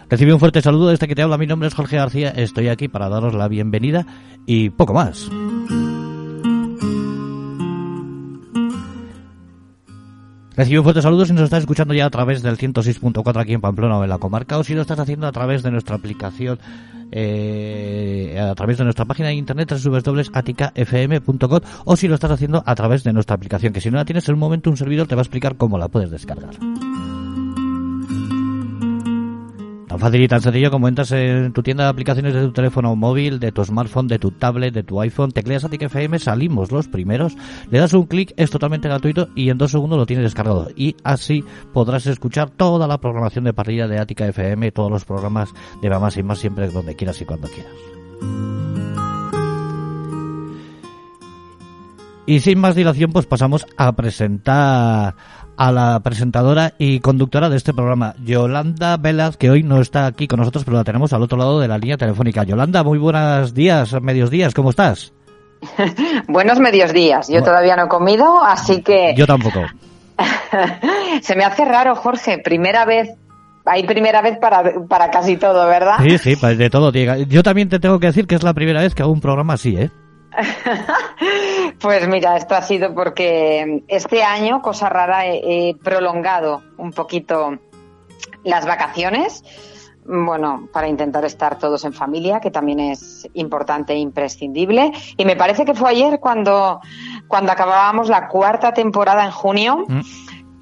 [0.09, 1.39] Recibe un fuerte saludo desde que te habla.
[1.39, 2.31] Mi nombre es Jorge García.
[2.31, 4.07] Estoy aquí para daros la bienvenida
[4.45, 5.31] y poco más.
[10.57, 13.61] Recibe un fuerte saludo si nos estás escuchando ya a través del 106.4 aquí en
[13.61, 16.59] Pamplona o en la comarca o si lo estás haciendo a través de nuestra aplicación,
[17.13, 22.75] eh, a través de nuestra página de internet www.aticafm.com o si lo estás haciendo a
[22.75, 25.15] través de nuestra aplicación, que si no la tienes en un momento un servidor te
[25.15, 26.55] va a explicar cómo la puedes descargar.
[29.91, 32.95] Tan fácil y tan sencillo como entras en tu tienda de aplicaciones de tu teléfono
[32.95, 36.87] móvil, de tu smartphone, de tu tablet, de tu iPhone, tecleas Atic FM, salimos los
[36.87, 37.37] primeros,
[37.73, 40.69] le das un clic, es totalmente gratuito y en dos segundos lo tienes descargado.
[40.77, 45.53] Y así podrás escuchar toda la programación de parrilla de Ática FM, todos los programas
[45.83, 47.75] de Mamás y Más siempre donde quieras y cuando quieras.
[52.27, 55.17] Y sin más dilación, pues pasamos a presentar
[55.61, 60.27] a la presentadora y conductora de este programa, Yolanda Velas, que hoy no está aquí
[60.27, 62.45] con nosotros, pero la tenemos al otro lado de la línea telefónica.
[62.45, 65.13] Yolanda, muy buenos días, medios días, ¿cómo estás?
[66.29, 67.29] Buenos medios días.
[67.29, 69.13] Yo todavía no he comido, así que...
[69.19, 69.61] Yo tampoco.
[71.21, 72.39] Se me hace raro, Jorge.
[72.39, 73.11] Primera vez
[73.67, 75.97] hay primera vez para, para casi todo, ¿verdad?
[76.03, 76.91] Sí, sí, pues de todo.
[76.91, 79.53] Yo también te tengo que decir que es la primera vez que hago un programa
[79.53, 79.91] así, ¿eh?
[81.81, 87.59] Pues mira, esto ha sido porque este año, cosa rara, he, prolongado un poquito
[88.45, 89.45] las vacaciones.
[90.05, 94.93] Bueno, para intentar estar todos en familia, que también es importante e imprescindible.
[95.17, 96.81] Y me parece que fue ayer cuando,
[97.29, 99.85] cuando acabábamos la cuarta temporada en junio.
[99.87, 100.01] Mm.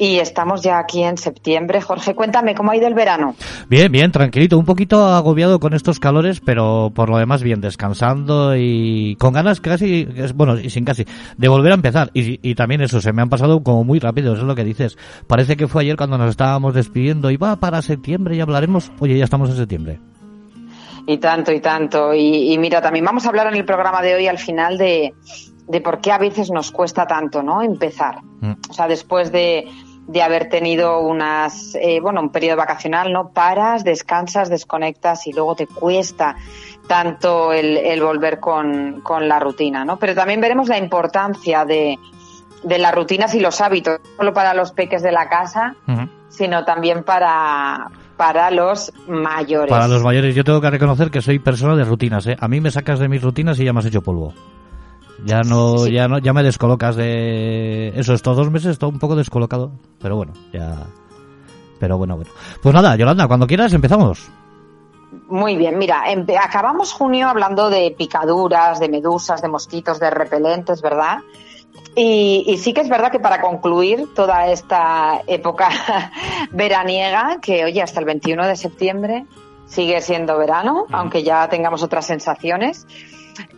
[0.00, 1.80] Y estamos ya aquí en septiembre.
[1.80, 3.34] Jorge, cuéntame, ¿cómo ha ido el verano?
[3.68, 4.56] Bien, bien, tranquilito.
[4.56, 9.60] Un poquito agobiado con estos calores, pero por lo demás bien, descansando y con ganas
[9.60, 10.06] casi,
[10.36, 11.04] bueno, y sin casi,
[11.36, 12.10] de volver a empezar.
[12.14, 14.62] Y, y también eso, se me han pasado como muy rápido, eso es lo que
[14.62, 14.96] dices.
[15.26, 18.92] Parece que fue ayer cuando nos estábamos despidiendo y va para septiembre y hablaremos.
[19.00, 19.98] Oye, ya estamos en septiembre.
[21.08, 22.14] Y tanto, y tanto.
[22.14, 25.12] Y, y mira, también vamos a hablar en el programa de hoy al final de,
[25.66, 27.62] de por qué a veces nos cuesta tanto, ¿no?
[27.62, 28.22] Empezar.
[28.40, 28.52] Mm.
[28.70, 29.66] O sea, después de
[30.08, 33.28] de haber tenido unas, eh, bueno, un periodo vacacional, ¿no?
[33.28, 36.34] Paras, descansas, desconectas y luego te cuesta
[36.88, 39.98] tanto el, volver con, la rutina, ¿no?
[39.98, 41.98] Pero también veremos la importancia de,
[42.62, 45.76] de las rutinas y los hábitos, no solo para los peques de la casa,
[46.30, 49.70] sino también para, para los mayores.
[49.70, 52.36] Para los mayores, yo tengo que reconocer que soy persona de rutinas, ¿eh?
[52.40, 54.32] A mí me sacas de mis rutinas y ya me has hecho polvo.
[55.24, 58.14] Ya no, ya no, ya me descolocas de eso.
[58.14, 60.86] Estos dos meses estoy un poco descolocado, pero bueno, ya.
[61.80, 62.30] Pero bueno, bueno.
[62.62, 64.30] Pues nada, Yolanda, cuando quieras empezamos.
[65.28, 66.04] Muy bien, mira,
[66.42, 71.18] acabamos junio hablando de picaduras, de medusas, de mosquitos, de repelentes, ¿verdad?
[71.94, 75.68] Y, y, sí que es verdad que para concluir toda esta época
[76.52, 79.26] veraniega, que oye, hasta el 21 de septiembre
[79.66, 82.86] sigue siendo verano, aunque ya tengamos otras sensaciones,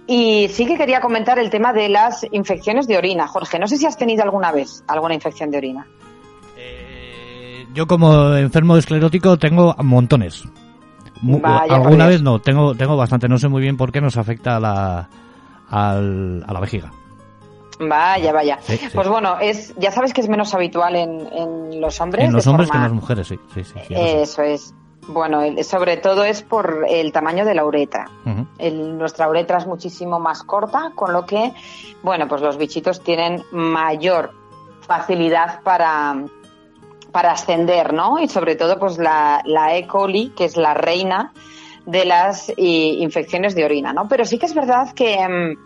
[0.06, 3.26] y sí que quería comentar el tema de las infecciones de orina.
[3.26, 5.86] Jorge, no sé si has tenido alguna vez alguna infección de orina.
[6.56, 10.44] Eh, yo como enfermo esclerótico tengo montones.
[11.68, 13.28] alguna vez no, tengo, tengo bastante.
[13.28, 15.08] No sé muy bien por qué nos afecta a la,
[15.70, 15.94] a
[16.52, 16.90] la vejiga.
[17.80, 18.58] Vaya, vaya.
[18.94, 22.26] Pues bueno, es, ya sabes que es menos habitual en, en los hombres.
[22.26, 23.38] En los hombres que en las mujeres, sí.
[23.54, 24.74] sí, sí Eso es.
[25.08, 28.08] Bueno, sobre todo es por el tamaño de la uretra.
[28.58, 31.52] nuestra uretra es muchísimo más corta, con lo que,
[32.02, 34.32] bueno, pues los bichitos tienen mayor
[34.82, 36.24] facilidad para,
[37.12, 38.18] para ascender, ¿no?
[38.18, 39.86] Y sobre todo, pues la, la E.
[39.86, 41.32] coli, que es la reina
[41.86, 44.06] de las infecciones de orina, ¿no?
[44.08, 45.56] Pero sí que es verdad que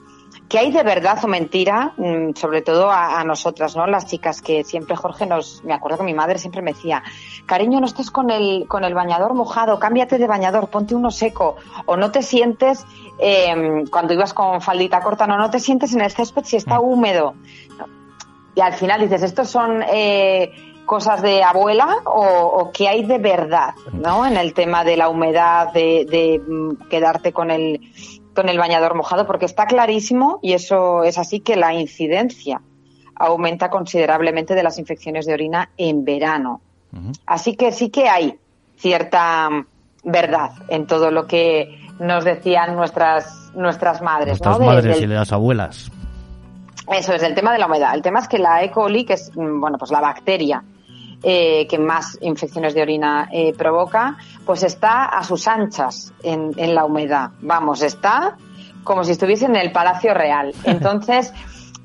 [0.44, 1.92] mm, ¿Qué hay de verdad o mentira?
[1.96, 3.86] Mm, sobre todo a, a, nosotras, ¿no?
[3.86, 7.02] Las chicas que siempre Jorge nos, me acuerdo que mi madre siempre me decía,
[7.46, 11.56] cariño, no estés con el, con el bañador mojado, cámbiate de bañador, ponte uno seco,
[11.86, 12.86] o no te sientes,
[13.18, 16.80] eh, cuando ibas con faldita corta, no, no te sientes en el césped si está
[16.80, 17.34] húmedo.
[18.54, 20.52] Y al final dices, estos son, eh,
[20.84, 24.26] cosas de abuela o, o que hay de verdad, ¿no?
[24.26, 27.80] En el tema de la humedad, de, de mm, quedarte con el,
[28.34, 32.60] con el bañador mojado, porque está clarísimo, y eso es así, que la incidencia
[33.16, 36.60] aumenta considerablemente de las infecciones de orina en verano.
[37.26, 38.38] Así que sí que hay
[38.76, 39.66] cierta mm,
[40.04, 44.66] verdad en todo lo que nos decían nuestras nuestras madres, Nuestras ¿no?
[44.66, 45.90] Madres del- y las abuelas.
[46.92, 47.94] eso es el tema de la humedad.
[47.94, 48.70] El tema es que la E.
[48.70, 50.62] coli, que es mm, bueno, pues la bacteria
[51.24, 56.74] eh, que más infecciones de orina eh, provoca, pues está a sus anchas en, en
[56.74, 57.30] la humedad.
[57.40, 58.36] Vamos, está
[58.84, 60.54] como si estuviese en el Palacio Real.
[60.64, 61.32] Entonces,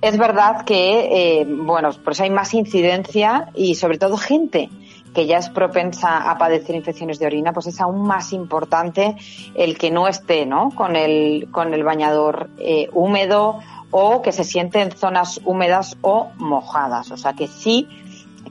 [0.02, 4.70] es verdad que, eh, bueno, pues hay más incidencia y sobre todo gente
[5.14, 9.16] que ya es propensa a padecer infecciones de orina, pues es aún más importante
[9.56, 10.70] el que no esté, ¿no?
[10.76, 13.60] Con el, con el bañador eh, húmedo
[13.92, 17.10] o que se siente en zonas húmedas o mojadas.
[17.12, 17.88] O sea que sí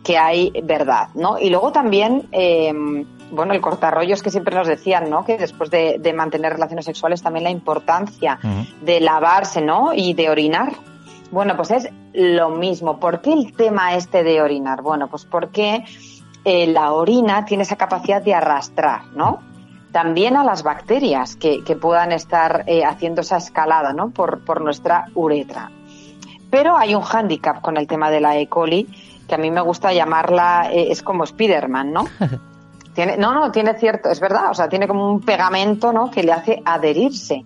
[0.03, 1.39] que hay verdad, ¿no?
[1.39, 2.73] Y luego también, eh,
[3.31, 5.25] bueno, el cortarrollos que siempre nos decían, ¿no?
[5.25, 8.39] Que después de, de mantener relaciones sexuales también la importancia
[8.81, 9.93] de lavarse, ¿no?
[9.95, 10.73] Y de orinar.
[11.31, 12.99] Bueno, pues es lo mismo.
[12.99, 14.81] ¿Por qué el tema este de orinar?
[14.81, 15.85] Bueno, pues porque
[16.45, 19.41] eh, la orina tiene esa capacidad de arrastrar, ¿no?
[19.93, 24.11] También a las bacterias que, que puedan estar eh, haciendo esa escalada, ¿no?
[24.11, 25.71] Por, por nuestra uretra.
[26.51, 28.49] Pero hay un hándicap con el tema de la E.
[28.49, 28.89] coli,
[29.29, 32.05] que a mí me gusta llamarla, eh, es como Spiderman, ¿no?
[32.95, 36.11] Tiene, no, no, tiene cierto, es verdad, o sea, tiene como un pegamento, ¿no?
[36.11, 37.45] Que le hace adherirse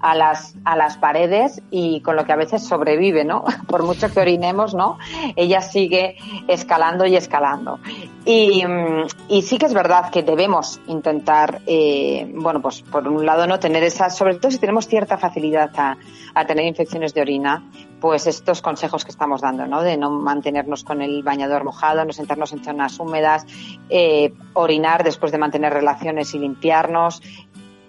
[0.00, 3.44] a las, a las paredes y con lo que a veces sobrevive, ¿no?
[3.68, 4.98] Por mucho que orinemos, ¿no?
[5.36, 6.16] Ella sigue
[6.48, 7.78] escalando y escalando.
[8.24, 13.24] Y, mm, y sí que es verdad que debemos intentar, eh, bueno, pues por un
[13.24, 15.96] lado no tener esas, sobre todo si tenemos cierta facilidad a,
[16.34, 17.62] a tener infecciones de orina,
[18.00, 19.82] pues estos consejos que estamos dando, ¿no?
[19.82, 23.46] De no mantenernos con el bañador mojado, no sentarnos en zonas húmedas,
[23.88, 27.22] eh, orinar después de mantener relaciones y limpiarnos.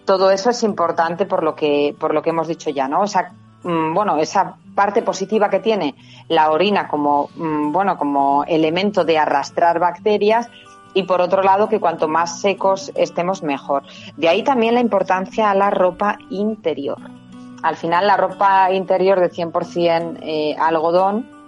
[0.06, 3.03] Todo eso es importante por lo que, por lo que hemos dicho ya, ¿no?
[3.03, 3.33] Esa,
[3.63, 5.95] mm, bueno, esa parte positiva que tiene
[6.27, 10.50] la orina como, mm, bueno, como elemento de arrastrar bacterias
[10.94, 13.83] y por otro lado que cuanto más secos estemos mejor.
[14.17, 17.19] De ahí también la importancia a la ropa interior.
[17.61, 21.39] Al final la ropa interior de 100% eh, algodón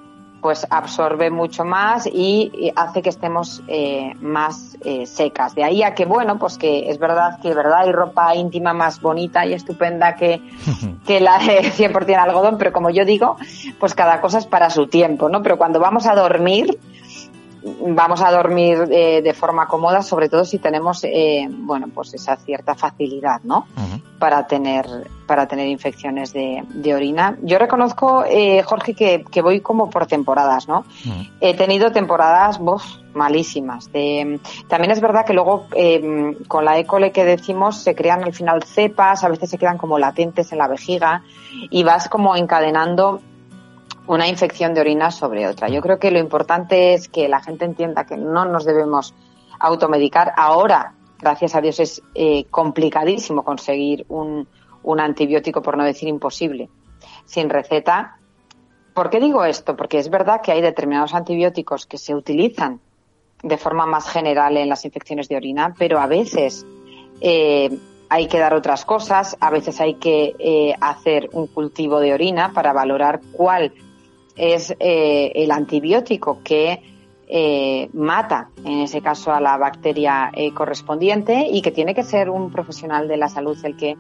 [0.42, 5.56] pues absorbe mucho más y, hace que estemos eh, más eh, secas.
[5.56, 9.00] De ahí a que, bueno, pues que es verdad que verdad hay ropa íntima más
[9.00, 10.42] bonita y estupenda que,
[11.06, 13.38] que la de 100% algodón, pero como yo digo,
[13.80, 15.44] pues cada cosa es para su tiempo, ¿no?
[15.44, 16.80] Pero cuando vamos a dormir,
[17.64, 22.36] vamos a dormir eh, de forma cómoda, sobre todo si tenemos, eh, bueno, pues esa
[22.36, 23.68] cierta facilidad, ¿no?
[24.20, 24.86] Para tener,
[25.28, 27.38] para tener infecciones de, de orina.
[27.42, 30.86] Yo reconozco, eh, Jorge, que, que voy como por temporadas, ¿no?
[31.40, 33.92] He tenido temporadas uf, malísimas.
[33.92, 36.86] De, también es verdad que luego eh, con la E.
[36.86, 40.58] coli que decimos se crean al final cepas, a veces se quedan como latentes en
[40.58, 41.24] la vejiga
[41.70, 43.22] y vas como encadenando
[44.12, 45.70] una infección de orina sobre otra.
[45.70, 49.16] Yo creo que lo importante es que la gente entienda que no nos debemos
[49.58, 50.34] automedicar.
[50.36, 54.50] Ahora, gracias a Dios, es eh, complicadísimo conseguir un,
[54.84, 56.70] un antibiótico, por no decir imposible,
[57.24, 58.18] sin receta.
[58.94, 59.78] ¿Por qué digo esto?
[59.78, 62.82] Porque es verdad que hay determinados antibióticos que se utilizan
[63.42, 66.66] de forma más general en las infecciones de orina, pero a veces
[67.22, 72.14] eh, hay que dar otras cosas, a veces hay que eh, hacer un cultivo de
[72.14, 73.72] orina para valorar cuál
[74.42, 76.82] es eh, el antibiótico que
[77.28, 82.28] eh, mata, en ese caso, a la bacteria eh, correspondiente y que tiene que ser
[82.28, 83.98] un profesional de la salud el que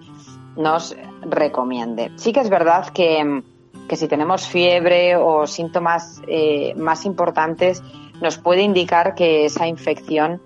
[0.57, 2.11] nos recomiende.
[2.15, 3.43] Sí que es verdad que,
[3.87, 6.21] que si tenemos fiebre o síntomas
[6.75, 7.83] más importantes,
[8.19, 10.41] nos puede indicar que esa infección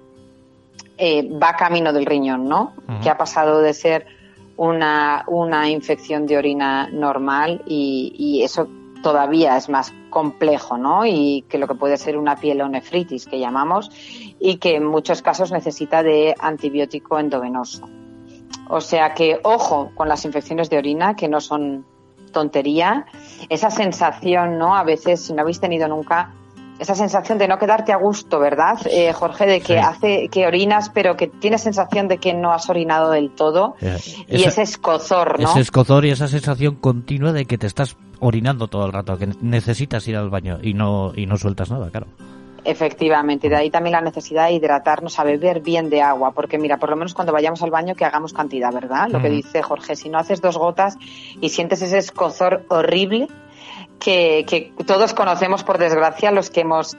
[0.99, 2.73] va camino del riñón, ¿no?
[3.01, 4.05] Que ha pasado de ser
[4.57, 8.67] una, una infección de orina normal y, y eso
[9.01, 11.05] todavía es más complejo, ¿no?
[11.05, 13.91] Y que lo que puede ser una pielonefritis que llamamos
[14.39, 17.89] y que en muchos casos necesita de antibiótico endovenoso.
[18.69, 21.85] O sea que ojo con las infecciones de orina que no son
[22.31, 23.05] tontería.
[23.49, 24.75] Esa sensación, ¿no?
[24.75, 26.33] A veces si no habéis tenido nunca
[26.79, 29.45] esa sensación de no quedarte a gusto, ¿verdad, eh, Jorge?
[29.45, 33.31] De que hace que orinas, pero que tienes sensación de que no has orinado del
[33.31, 33.75] todo.
[33.81, 35.49] Eh, y ese escozor, ¿no?
[35.49, 39.27] Ese escozor y esa sensación continua de que te estás orinando todo el rato, que
[39.41, 42.07] necesitas ir al baño y no, y no sueltas nada, claro.
[42.65, 46.77] Efectivamente, de ahí también la necesidad de hidratarnos, a beber bien de agua, porque mira,
[46.77, 49.07] por lo menos cuando vayamos al baño que hagamos cantidad, ¿verdad?
[49.09, 50.97] Lo que dice Jorge, si no haces dos gotas
[51.39, 53.27] y sientes ese escozor horrible
[53.99, 56.95] que, todos conocemos por desgracia, los que hemos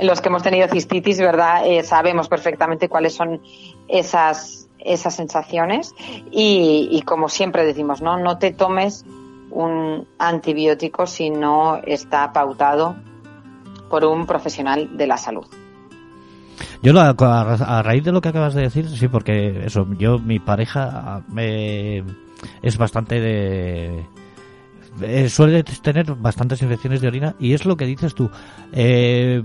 [0.00, 1.66] los que hemos tenido cistitis, ¿verdad?
[1.66, 3.40] Eh, sabemos perfectamente cuáles son
[3.88, 5.94] esas esas sensaciones
[6.30, 9.04] y, como siempre decimos, no, no te tomes
[9.50, 12.94] un antibiótico si no está pautado
[13.90, 15.46] por un profesional de la salud.
[16.82, 21.22] Yo a, raíz de lo que acabas de decir, sí, porque eso, yo, mi pareja
[21.28, 22.04] me,
[22.62, 24.06] es bastante.
[25.02, 28.30] Eh, suele tener bastantes infecciones de orina y es lo que dices tú.
[28.72, 29.42] Eh,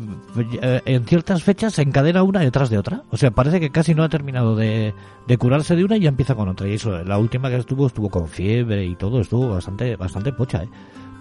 [0.85, 3.03] en ciertas fechas se encadena una detrás de otra.
[3.11, 4.93] O sea, parece que casi no ha terminado de,
[5.27, 6.67] de curarse de una y ya empieza con otra.
[6.67, 10.63] Y eso, la última que estuvo, estuvo con fiebre y todo, estuvo bastante, bastante pocha,
[10.63, 10.69] ¿eh?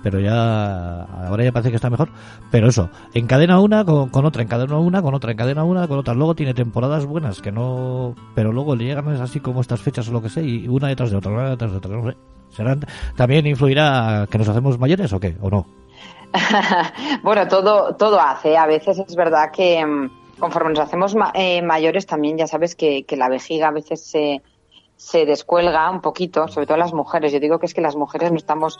[0.03, 2.09] Pero ya ahora ya parece que está mejor.
[2.51, 6.15] Pero eso, encadena una con, con, otra, encadena una con otra, encadena una con otra.
[6.15, 10.13] Luego tiene temporadas buenas que no, pero luego le llegan así como estas fechas o
[10.13, 12.17] lo que sé y una detrás de otra, una detrás de otra, no sé.
[12.51, 12.81] ¿Serán,
[13.17, 15.37] ¿También influirá que nos hacemos mayores o qué?
[15.41, 15.67] ¿O no?
[17.23, 18.57] bueno, todo, todo hace.
[18.57, 23.05] A veces es verdad que mm, conforme nos hacemos eh, mayores también ya sabes que
[23.17, 24.43] la vejiga a veces se
[25.01, 27.33] se descuelga un poquito, sobre todo las mujeres.
[27.33, 28.79] Yo digo que es que las mujeres no estamos,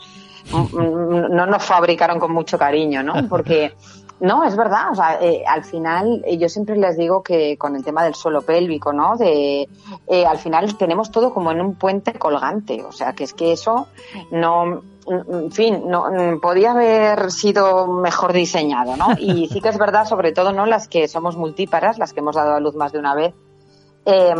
[0.51, 3.13] mm, mm, no nos fabricaron con mucho cariño, ¿no?
[3.27, 3.73] Porque
[4.19, 4.91] no, es verdad.
[4.91, 8.13] O sea, eh, al final, eh, yo siempre les digo que con el tema del
[8.13, 9.17] suelo pélvico, ¿no?
[9.17, 9.67] De,
[10.07, 12.83] eh, al final tenemos todo como en un puente colgante.
[12.83, 13.87] O sea, que es que eso
[14.29, 16.05] no, en fin, no,
[16.39, 19.07] podía haber sido mejor diseñado, ¿no?
[19.17, 20.67] Y sí que es verdad, sobre todo, ¿no?
[20.67, 23.33] Las que somos multíparas, las que hemos dado a luz más de una vez,
[24.05, 24.35] eh,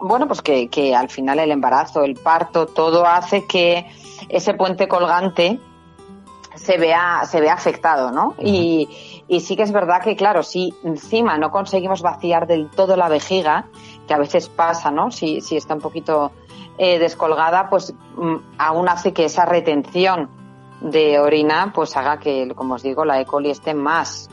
[0.00, 3.86] bueno, pues que, que, al final el embarazo, el parto, todo hace que
[4.28, 5.58] ese puente colgante
[6.54, 8.34] se vea, se vea afectado, ¿no?
[8.38, 8.88] Y,
[9.28, 13.08] y sí que es verdad que, claro, si encima no conseguimos vaciar del todo la
[13.08, 13.66] vejiga,
[14.06, 15.10] que a veces pasa, ¿no?
[15.10, 16.32] Si, si está un poquito
[16.78, 20.28] eh, descolgada, pues mm, aún hace que esa retención
[20.80, 23.26] de orina, pues haga que, como os digo, la E.
[23.26, 24.30] coli esté más,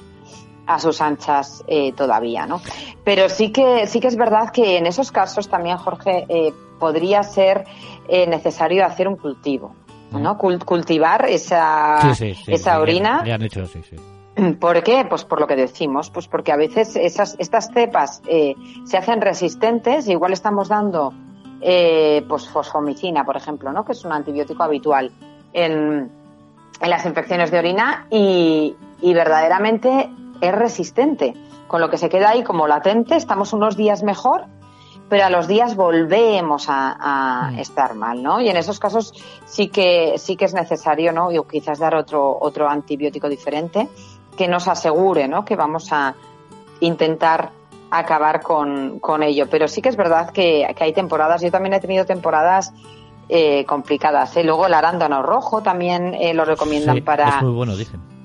[0.67, 2.62] a sus anchas eh, todavía, ¿no?
[3.03, 7.24] Pero sí que sí que es verdad que en esos casos también, Jorge, eh, podría
[7.24, 7.65] ser
[8.07, 9.74] eh, necesario hacer un cultivo,
[10.12, 10.36] ¿no?
[10.36, 10.59] Mm.
[10.59, 12.12] cultivar esa
[12.47, 13.21] esa orina.
[13.21, 13.95] han hecho, sí, sí.
[14.59, 15.05] ¿Por qué?
[15.09, 18.21] Pues por lo que decimos, pues porque a veces esas estas cepas
[18.86, 21.13] se hacen resistentes, igual estamos dando
[22.27, 23.83] pues fosfomicina, por ejemplo, ¿no?
[23.83, 25.12] Que es un antibiótico habitual
[25.53, 26.12] en,
[26.81, 30.09] en las infecciones de orina y, y verdaderamente
[30.41, 31.34] es resistente,
[31.67, 34.46] con lo que se queda ahí como latente, estamos unos días mejor,
[35.10, 37.60] pero a los días volvemos a, mm.
[37.60, 38.41] estar mal, ¿no?
[38.41, 39.13] Y en esos casos
[39.46, 41.32] sí que sí que es necesario, ¿no?
[41.32, 43.88] Y quizás dar otro otro antibiótico diferente
[44.36, 45.46] que nos asegure, ¿no?
[45.46, 46.15] Que vamos a
[46.82, 47.51] intentar
[47.89, 49.48] acabar con, con ello.
[49.50, 51.41] Pero sí que es verdad que, hay temporadas.
[51.41, 52.74] Yo también he tenido temporadas
[53.29, 54.36] eh, complicadas.
[54.36, 54.44] ¿eh?
[54.44, 57.29] Luego el arándano rojo también eh, lo recomiendan para.
[57.29, 58.16] Es muy bueno, dicen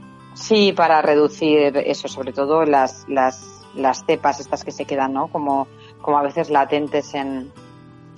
[0.42, 5.28] Sí, para reducir eso, sobre todo las, las, las cepas estas que se quedan, ¿no?
[5.28, 5.68] Como,
[6.00, 7.52] como a veces latentes en,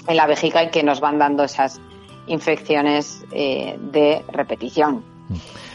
[0.07, 1.83] en la vejiga y que nos van dando esas
[2.27, 5.05] infecciones eh, de repetición.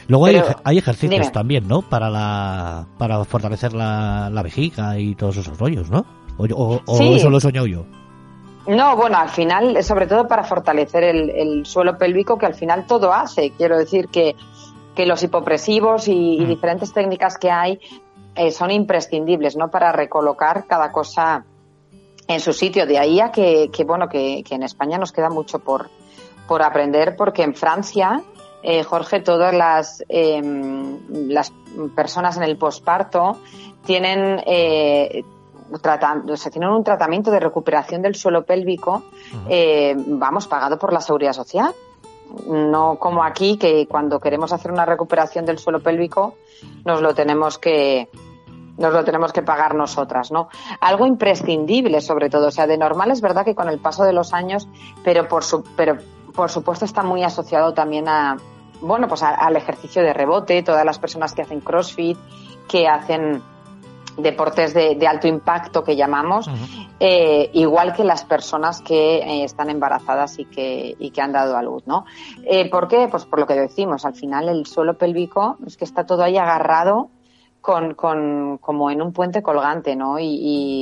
[0.07, 1.83] Luego hay, hay, ejercicios también, ¿no?
[1.83, 6.03] Para la para fortalecer la, la vejiga y todos esos rollos, ¿no?
[6.37, 7.85] O, o, eso lo he soñado yo.
[8.65, 12.87] No, bueno, al final, sobre todo para fortalecer el, el, suelo pélvico, que al final
[12.87, 13.51] todo hace.
[13.51, 14.35] Quiero decir que
[14.95, 16.47] que los hipopresivos y, mm.
[16.47, 17.79] diferentes técnicas que hay
[18.35, 19.69] eh, son imprescindibles, ¿no?
[19.69, 21.45] Para recolocar cada cosa
[22.29, 22.85] en su sitio.
[22.85, 25.89] De ahí a que, bueno, que, en España nos queda mucho por,
[26.47, 28.21] por aprender, porque en Francia,
[28.63, 31.51] eh, Jorge, todas las, em, las
[31.95, 33.39] personas en el posparto
[33.83, 35.23] tienen, eh,
[35.81, 39.03] tratando, o tienen un tratamiento de recuperación del suelo pélvico,
[39.49, 41.73] eh, vamos, pagado por la seguridad social
[42.47, 46.35] no como aquí, que cuando queremos hacer una recuperación del suelo pélvico
[46.85, 48.09] nos lo tenemos que
[48.77, 50.47] nos lo tenemos que pagar nosotras, ¿no?
[50.79, 54.13] Algo imprescindible, sobre todo, o sea, de normal es verdad que con el paso de
[54.13, 54.69] los años,
[55.03, 55.97] pero por su, pero
[56.33, 58.37] por supuesto está muy asociado también a,
[58.79, 62.17] bueno, pues al ejercicio de rebote, todas las personas que hacen CrossFit,
[62.69, 63.41] que hacen
[64.21, 66.49] deportes de, alto impacto que llamamos,
[66.99, 71.57] eh, igual que las personas que eh, están embarazadas y que, y que han dado
[71.57, 72.05] a luz, ¿no?
[72.43, 73.07] Eh, ¿Por qué?
[73.09, 76.37] Pues por lo que decimos, al final el suelo pélvico es que está todo ahí
[76.37, 77.09] agarrado
[77.61, 80.17] con, con, como en un puente colgante, ¿no?
[80.19, 80.25] Y,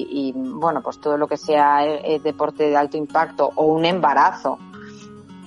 [0.10, 4.60] y, bueno, pues todo lo que sea eh, deporte de alto impacto o un embarazo,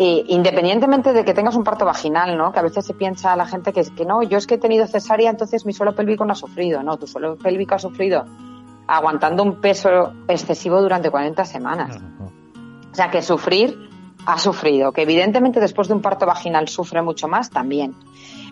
[0.03, 2.53] eh, independientemente de que tengas un parto vaginal, ¿no?
[2.53, 4.87] Que a veces se piensa la gente que, que no, yo es que he tenido
[4.87, 8.25] cesárea, entonces mi suelo pélvico no ha sufrido, no, tu suelo pélvico ha sufrido
[8.87, 11.99] aguantando un peso excesivo durante 40 semanas.
[12.91, 13.91] O sea que sufrir
[14.25, 17.95] ha sufrido, que evidentemente después de un parto vaginal sufre mucho más también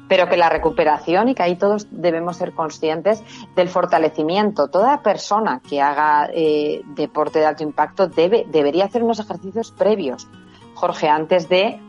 [0.09, 3.23] pero que la recuperación y que ahí todos debemos ser conscientes
[3.55, 4.69] del fortalecimiento.
[4.69, 10.27] Toda persona que haga eh, deporte de alto impacto debe, debería hacer unos ejercicios previos,
[10.79, 11.81] Jorge, antes de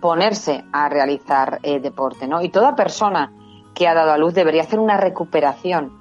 [0.00, 2.40] ponerse a realizar eh, deporte, ¿no?
[2.40, 3.30] Y toda persona
[3.74, 5.98] que ha dado a luz debería hacer una recuperación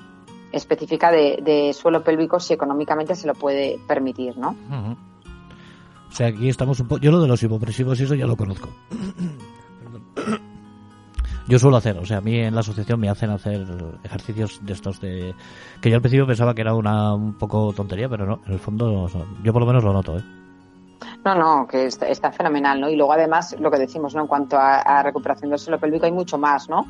[0.53, 4.55] específica de, suelo pélvico si económicamente se lo puede permitir, ¿no?
[6.09, 7.01] O sea, aquí estamos un poco...
[7.01, 8.69] Yo lo de los hipopresivos y eso ya lo conozco.
[11.49, 13.67] yo suelo hacer, o sea, a mí en la asociación me hacen hacer
[14.05, 15.35] ejercicios de estos de
[15.81, 18.59] que yo al principio pensaba que era una un poco tontería, pero no, en el
[18.59, 19.09] fondo
[19.43, 20.23] yo por lo menos lo noto, ¿eh?
[21.25, 22.87] No, no, que está, fenomenal, ¿no?
[22.87, 24.21] Y luego además lo que decimos, ¿no?
[24.21, 26.85] En cuanto a, recuperación del suelo pélvico hay mucho más, ¿no?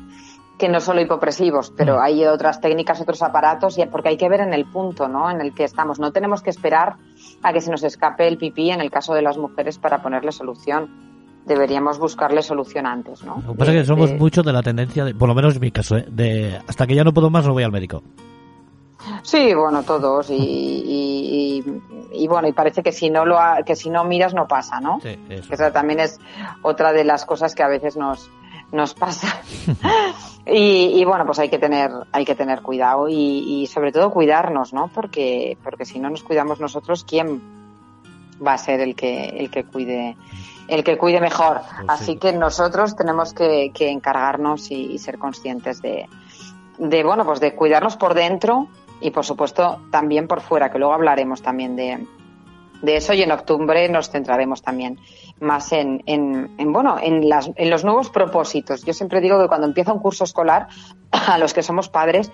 [0.58, 2.00] Que no solo hipopresivos, pero mm.
[2.02, 5.30] hay otras técnicas, otros aparatos, y porque hay que ver en el punto, ¿no?
[5.30, 5.98] En el que estamos.
[5.98, 6.96] No tenemos que esperar
[7.42, 10.32] a que se nos escape el pipí en el caso de las mujeres para ponerle
[10.32, 11.06] solución
[11.46, 13.40] deberíamos buscarle solución antes, ¿no?
[13.46, 15.60] Lo que pasa es que somos muchos de la tendencia, de, por lo menos en
[15.60, 16.04] mi caso, ¿eh?
[16.10, 18.02] de hasta que ya no puedo más no voy al médico.
[19.22, 21.62] Sí, bueno, todos y,
[22.12, 25.00] y, bueno, y parece que si no lo que si no miras no pasa, ¿no?
[25.02, 25.52] Sí, eso.
[25.52, 26.18] Esa también es
[26.62, 28.30] otra de las cosas que a veces nos
[28.72, 29.40] nos pasa.
[30.46, 34.88] y, bueno, pues hay que tener hay que tener cuidado y, sobre todo cuidarnos, ¿no?
[34.88, 37.40] Porque porque si no nos cuidamos nosotros, ¿quién
[38.44, 40.16] va a ser el que el que cuide
[40.68, 41.60] el que cuide mejor.
[41.60, 46.08] Pues Así que nosotros tenemos que, encargarnos y, ser conscientes de,
[46.78, 48.68] de, bueno, pues de cuidarnos por dentro
[49.00, 52.06] y, por supuesto, también por fuera, que luego hablaremos también de,
[52.82, 54.98] de eso y en octubre nos centraremos también
[55.40, 58.84] más en, en, en, bueno en, las, en los nuevos propósitos.
[58.84, 60.68] Yo siempre digo que cuando empieza un curso escolar,
[61.10, 62.30] a los que somos padres,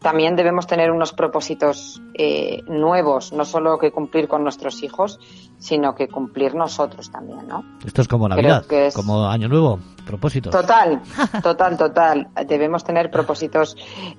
[0.00, 5.20] también debemos tener unos propósitos eh, nuevos, no solo que cumplir con nuestros hijos,
[5.58, 7.64] sino que cumplir nosotros también, ¿no?
[7.84, 10.52] Esto es como Navidad, como Año Nuevo, propósitos.
[10.52, 11.02] Total,
[11.42, 12.28] total, total.
[12.46, 13.76] Debemos tener propósitos,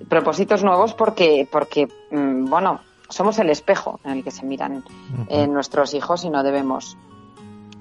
[0.08, 4.84] propósitos nuevos porque, porque, mm, bueno, somos el espejo en el que se miran
[5.30, 6.96] eh, nuestros hijos y no debemos,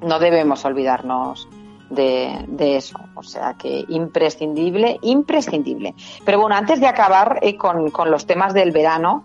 [0.01, 1.49] no debemos olvidarnos
[1.91, 2.99] de, eso.
[3.15, 5.95] O sea que imprescindible, imprescindible.
[6.25, 9.25] Pero bueno, antes de acabar eh, con, con, los temas del verano,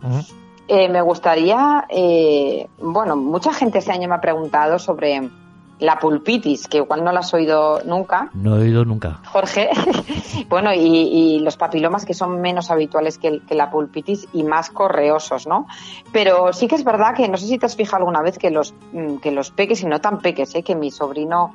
[0.67, 5.29] eh, me gustaría, eh, bueno, mucha gente este año me ha preguntado sobre
[5.77, 8.29] la pulpitis, que igual no la has oído nunca.
[8.33, 9.19] No he oído nunca.
[9.25, 9.69] Jorge.
[10.49, 15.45] bueno, y, los papilomas que son menos habituales que, que, la pulpitis y más correosos,
[15.47, 15.67] ¿no?
[16.11, 18.49] Pero sí que es verdad que no sé si te has fijado alguna vez que
[18.49, 20.63] los, mm, que los peques y no tan peques, ¿eh?
[20.63, 21.53] que mi sobrino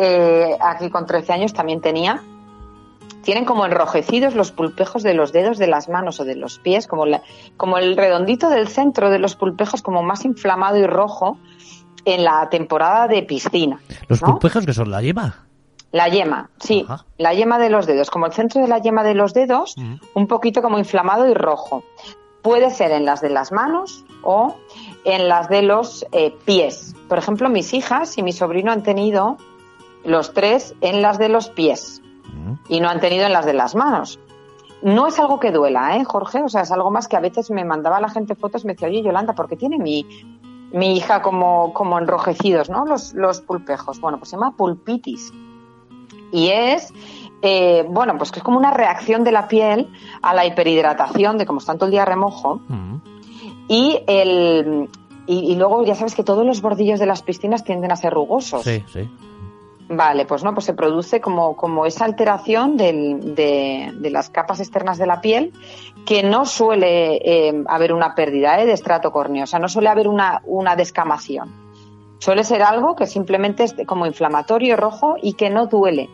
[0.00, 2.22] eh, aquí con 13 años también tenía,
[3.22, 6.86] tienen como enrojecidos los pulpejos de los dedos de las manos o de los pies,
[6.86, 7.04] como,
[7.56, 11.36] como el redondito del centro de los pulpejos, como más inflamado y rojo
[12.04, 13.80] en la temporada de piscina.
[14.06, 15.46] ¿Los pulpejos que son la yema?
[15.90, 19.14] La yema, sí, la yema de los dedos, como el centro de la yema de
[19.14, 19.74] los dedos,
[20.14, 21.82] un poquito como inflamado y rojo.
[22.42, 24.54] Puede ser en las de las manos o
[25.04, 26.94] en las de los eh, pies.
[27.08, 29.38] Por ejemplo, mis hijas y mi sobrino han tenido
[30.08, 32.02] los tres en las de los pies
[32.68, 34.18] y no han tenido en las de las manos.
[34.82, 36.42] No es algo que duela, ¿eh, Jorge?
[36.42, 38.74] O sea, es algo más que a veces me mandaba la gente fotos y me
[38.74, 40.06] decía, oye, Yolanda, ¿por qué tiene mi,
[40.72, 42.84] mi hija como, como enrojecidos, ¿no?
[42.84, 44.00] Los, los pulpejos.
[44.00, 45.32] Bueno, pues se llama pulpitis.
[46.30, 46.92] Y es,
[47.42, 49.88] eh, bueno, pues que es como una reacción de la piel
[50.22, 52.60] a la hiperhidratación de como está todo el día remojo.
[53.66, 54.88] Y el,
[55.26, 58.14] y, y, luego ya sabes que todos los bordillos de las piscinas tienden a ser
[58.14, 58.62] rugosos.
[58.62, 59.10] Sí, sí.
[59.90, 64.60] Vale, pues no, pues se produce como, como esa alteración del, de, de, las capas
[64.60, 65.54] externas de la piel
[66.04, 69.88] que no suele eh, haber una pérdida eh, de estrato córneo, o sea, no suele
[69.88, 71.54] haber una, una descamación.
[72.18, 76.10] Suele ser algo que simplemente es como inflamatorio, rojo y que no duele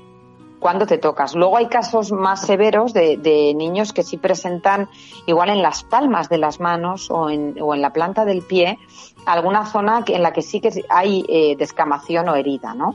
[0.64, 1.34] cuando te tocas.
[1.34, 4.88] Luego hay casos más severos de, de, niños que sí presentan
[5.26, 8.78] igual en las palmas de las manos o en, o en la planta del pie
[9.26, 12.94] alguna zona en la que sí que hay eh, descamación o herida, ¿no?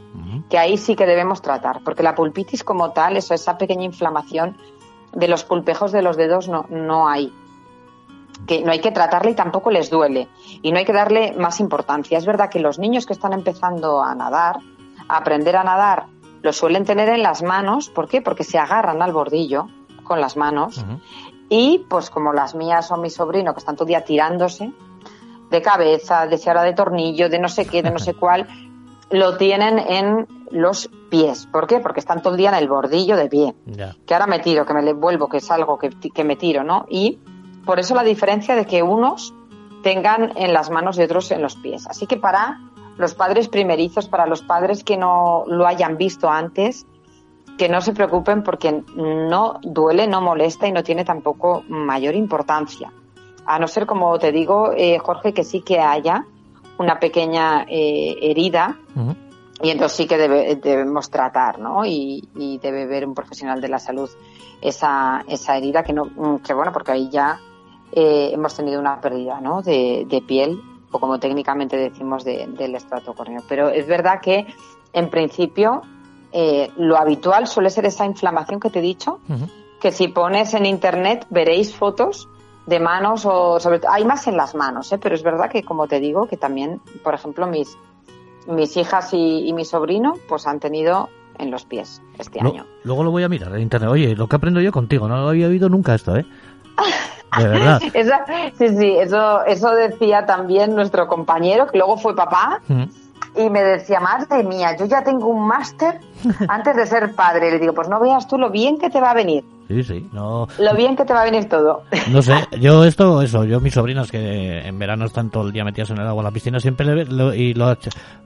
[0.50, 4.58] Que ahí sí que debemos tratar, porque la pulpitis como tal, eso, esa pequeña inflamación
[5.14, 7.32] de los pulpejos de los dedos no, no hay.
[8.48, 10.28] Que no hay que tratarle y tampoco les duele.
[10.64, 12.18] Y no hay que darle más importancia.
[12.18, 14.58] Es verdad que los niños que están empezando a nadar,
[15.08, 16.08] a aprender a nadar,
[16.42, 17.90] lo suelen tener en las manos.
[17.90, 18.22] ¿Por qué?
[18.22, 19.68] Porque se agarran al bordillo
[20.04, 20.84] con las manos.
[21.50, 24.72] Y pues como las mías o mi sobrino, que están todo el día tirándose
[25.50, 28.48] de cabeza, de cerra de tornillo, de no sé qué, de no sé cuál,
[29.10, 31.48] lo tienen en los pies.
[31.48, 31.80] ¿Por qué?
[31.80, 33.56] Porque están todo el día en el bordillo de pie.
[34.06, 36.64] Que ahora me tiro, que me le vuelvo, que es algo que, que me tiro,
[36.64, 36.86] ¿no?
[36.90, 37.20] Y
[37.66, 39.34] por eso la diferencia de que unos
[39.84, 41.88] tengan en las manos y otros en los pies.
[41.88, 42.60] Así que para
[43.00, 46.86] los padres primerizos, para los padres que no lo hayan visto antes,
[47.58, 52.92] que no se preocupen porque no duele, no molesta y no tiene tampoco mayor importancia.
[53.46, 56.26] A no ser, como te digo, eh, Jorge, que sí que haya
[56.78, 58.78] una pequeña eh, herida
[59.62, 61.86] y entonces sí que debemos tratar, ¿no?
[61.86, 62.28] Y,
[62.62, 64.10] debe ver un profesional de la salud
[64.62, 67.40] esa, esa herida que no, que bueno, porque ahí ya
[67.94, 69.62] eh, hemos tenido una pérdida, ¿no?
[69.62, 73.42] De, piel o como técnicamente decimos del estrato córneo.
[73.48, 74.48] Pero es verdad que
[74.94, 75.82] en principio
[76.32, 79.20] eh, lo habitual suele ser esa inflamación que te he dicho,
[79.80, 82.28] que si pones en internet veréis fotos
[82.66, 85.00] de manos o sobre hay más en las manos, ¿eh?
[85.00, 87.78] pero es verdad que como te digo que también, por ejemplo, mis
[88.48, 92.66] mis hijas y, mi sobrino pues han tenido en los pies este año.
[92.84, 93.90] Luego lo voy a mirar en internet.
[93.90, 96.26] Oye, lo que aprendo yo contigo, no lo había oído nunca esto, ¿eh?
[97.38, 97.80] De verdad.
[98.58, 102.62] sí, sí, eso, eso decía también nuestro compañero, que luego fue papá
[103.36, 106.00] y me decía, madre mía, yo ya tengo un máster
[106.48, 107.52] antes de ser padre.
[107.52, 109.44] Le digo, pues no veas tú lo bien que te va a venir.
[109.68, 110.48] Sí, sí, no...
[110.58, 111.84] Lo bien que te va a venir todo.
[112.10, 115.64] No sé, yo esto, eso, yo mis sobrinas que en verano están todo el día
[115.64, 117.78] metidas en el agua en la piscina, siempre le lo, y lo,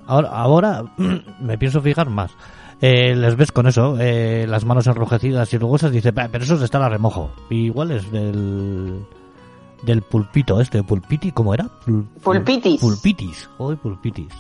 [0.08, 0.84] ahora, ahora
[1.42, 2.32] me pienso fijar más.
[2.86, 6.86] Eh, les ves con eso, eh, las manos enrojecidas y rugosas, dice, pero eso está
[6.86, 7.32] a remojo.
[7.50, 9.06] igual es del
[9.84, 11.70] del pulpito este, pulpiti, ¿cómo era?
[12.22, 12.82] pulpitis.
[12.82, 14.34] Pulpitis, hoy pulpitis.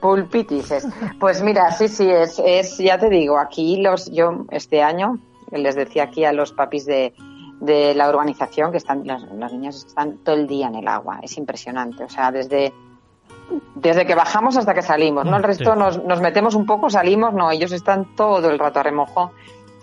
[0.00, 0.86] Pulpitis es.
[1.18, 5.18] Pues mira, sí, sí, es, es, ya te digo, aquí los, yo este año,
[5.50, 7.12] les decía aquí a los papis de,
[7.60, 11.18] de la urbanización que están, las, las niñas están todo el día en el agua,
[11.20, 12.72] es impresionante, o sea, desde,
[13.74, 15.36] desde que bajamos hasta que salimos, ¿no?
[15.36, 18.82] El resto nos, nos metemos un poco, salimos, no, ellos están todo el rato a
[18.82, 19.32] remojo.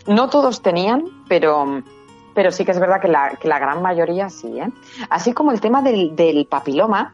[0.08, 1.82] No todos tenían, pero,
[2.34, 4.70] pero sí que es verdad que la, que la gran mayoría sí, ¿eh?
[5.10, 7.14] Así como el tema del, del papiloma,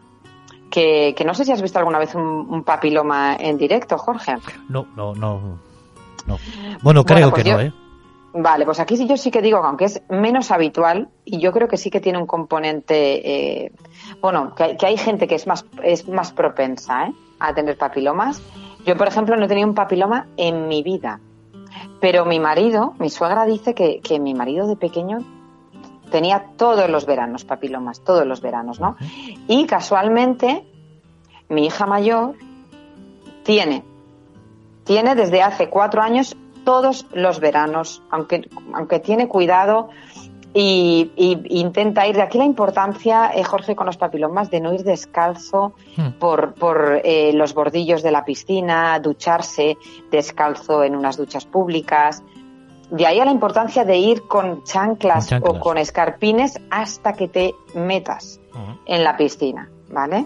[0.72, 4.36] que, no sé si has visto alguna vez un, papiloma en directo, Jorge.
[4.70, 5.60] No, no, no.
[6.82, 7.74] Bueno, creo pues que no, ¿eh?
[8.34, 11.68] Vale, pues aquí sí yo sí que digo, aunque es menos habitual, y yo creo
[11.68, 13.72] que sí que tiene un componente, eh,
[14.22, 17.14] bueno, que, hay gente que es más, es más propensa ¿eh?
[17.40, 18.42] a tener papilomas.
[18.86, 21.20] Yo, por ejemplo, no he tenido un papiloma en mi vida,
[22.00, 25.20] pero mi marido, mi suegra dice que, que mi marido de pequeño
[26.10, 28.96] tenía todos los veranos papilomas, todos los veranos, ¿no?
[29.48, 30.64] Y casualmente
[31.50, 32.36] mi hija mayor
[33.44, 33.84] tiene,
[34.86, 39.90] tiene desde hace cuatro años todos los veranos, aunque, aunque tiene cuidado
[40.54, 41.12] y,
[41.50, 42.16] intenta ir.
[42.16, 46.20] De aquí la importancia, eh, Jorge, con los papilomas, de no ir descalzo hmm.
[46.20, 49.78] por, por eh, los bordillos de la piscina, ducharse
[50.10, 52.24] descalzo en unas duchas públicas,
[52.90, 57.56] de ahí a la importancia de ir con chanclas, o con escarpines hasta que te
[57.74, 58.42] metas
[58.86, 60.26] en la piscina, ¿vale?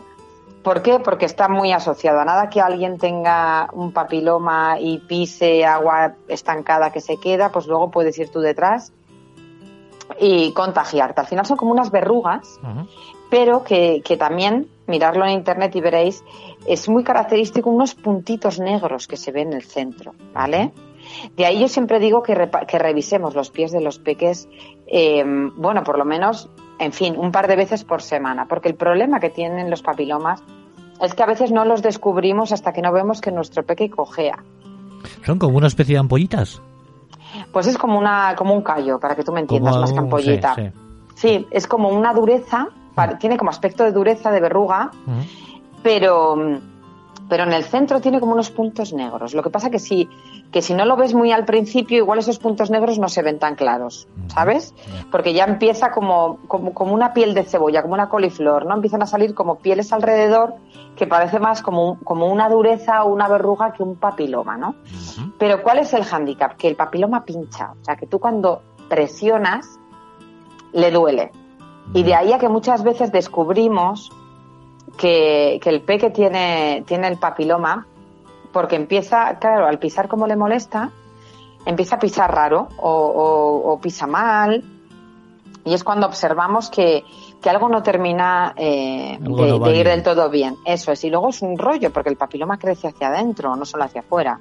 [0.66, 1.00] ¿Por qué?
[1.00, 6.92] Porque está muy asociado a nada que alguien tenga un papiloma y pise agua estancada
[6.92, 8.92] que se queda, pues luego puedes ir tú detrás
[10.20, 11.22] y contagiarte.
[11.22, 12.60] Al final son como unas verrugas,
[13.30, 16.24] pero que, que, también, mirarlo en internet y veréis,
[16.66, 20.74] es muy característico unos puntitos negros que se ven en el centro, ¿vale?
[21.36, 24.50] De ahí yo siempre digo que, revisemos los pies de los peques,
[24.88, 26.50] em, bueno, por lo menos,
[26.80, 30.44] en fin, un par de veces por semana, porque el problema que tienen los papilomas
[31.02, 34.44] es que a veces no los descubrimos hasta que no vemos que nuestro peque cojea.
[35.26, 36.62] ¿Son como una especie de ampollitas?
[37.52, 40.56] Pues es como una como un callo, para que tú me entiendas, más que ampollita.
[41.16, 43.18] Sí, es como una dureza, mm.
[43.20, 45.20] tiene como aspecto de dureza, de verruga, mm.
[45.84, 46.36] pero
[47.28, 49.34] pero en el centro tiene como unos puntos negros.
[49.34, 50.08] Lo que pasa que si,
[50.56, 53.40] que si no lo ves muy al principio, igual esos puntos negros no se ven
[53.40, 54.74] tan claros, ¿sabes?
[55.12, 58.76] Porque ya empieza como, como, como una piel de cebolla, como una coliflor, ¿no?
[58.76, 60.56] Empiezan a salir como pieles alrededor
[60.96, 64.76] que parece más como, como una dureza o una verruga que un papiloma, ¿no?
[65.38, 66.56] Pero ¿cuál es el hándicap?
[66.56, 67.74] Que el papiloma pincha.
[67.74, 69.78] O sea, que tú cuando presionas,
[70.72, 71.34] le duele.
[71.94, 74.10] Y de ahí a que muchas veces descubrimos
[74.98, 77.88] que, el peque tiene, tiene el papiloma
[78.56, 80.90] porque empieza, claro, al pisar como le molesta,
[81.66, 84.64] empieza a pisar raro o, pisa mal
[85.66, 87.04] y es cuando observamos que,
[87.44, 90.56] algo no termina eh, de, ir del todo bien.
[90.66, 91.04] Eso es.
[91.04, 94.40] Y luego es un rollo porque el papiloma crece hacia adentro, no solo hacia afuera.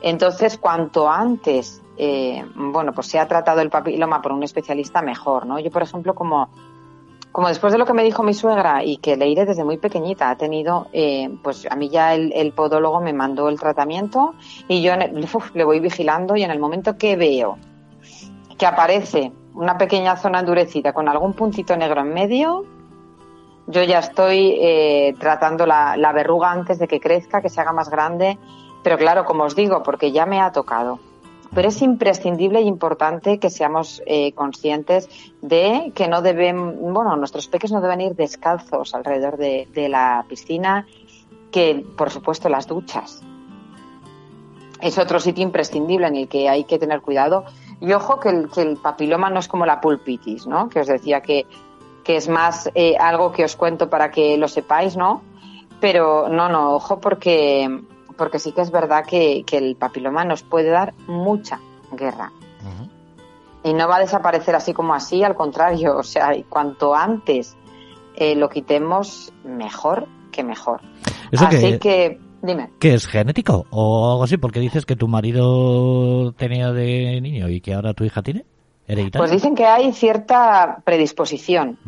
[0.00, 5.44] Entonces, cuanto antes eh, bueno, pues se ha tratado el papiloma por un especialista mejor,
[5.44, 5.58] ¿no?
[5.58, 6.50] Yo, por ejemplo, como,
[7.32, 10.30] como después de lo que me dijo mi suegra y que Leire desde muy pequeñita
[10.30, 14.34] ha tenido, eh, pues a mí ya el, podólogo me mandó el tratamiento
[14.68, 14.94] y yo
[15.54, 17.58] le voy vigilando y en el momento que veo
[18.58, 22.64] que aparece una pequeña zona endurecida con algún puntito negro en medio,
[23.66, 27.88] yo ya estoy eh, tratando la verruga antes de que crezca, que se haga más
[27.88, 28.38] grande.
[28.82, 30.98] Pero claro, como os digo, porque ya me ha tocado.
[31.54, 35.08] Pero es imprescindible e importante que seamos eh, conscientes
[35.42, 40.86] de que no deben, bueno, nuestros peques no deben ir descalzos alrededor de, la piscina,
[41.50, 43.22] que por supuesto las duchas.
[44.80, 47.44] Es otro sitio imprescindible en el que hay que tener cuidado.
[47.80, 50.68] Y ojo que el, papiloma no es como la pulpitis, ¿no?
[50.68, 51.46] Que os decía que,
[52.04, 55.22] que es más eh, algo que os cuento para que lo sepáis, ¿no?
[55.80, 57.68] Pero no, no, ojo porque
[58.20, 61.58] porque sí que es verdad que, el papiloma nos puede dar mucha
[61.90, 62.30] guerra.
[63.64, 67.56] Y no va a desaparecer así como así, al contrario, o sea, cuanto antes
[68.14, 70.82] eh, lo quitemos, mejor que mejor.
[71.34, 72.68] así que, dime.
[72.78, 74.36] ¿Qué es genético o algo así?
[74.36, 78.44] Porque dices que tu marido tenía de niño y que ahora tu hija tiene.
[79.16, 81.78] Pues dicen que hay cierta predisposición.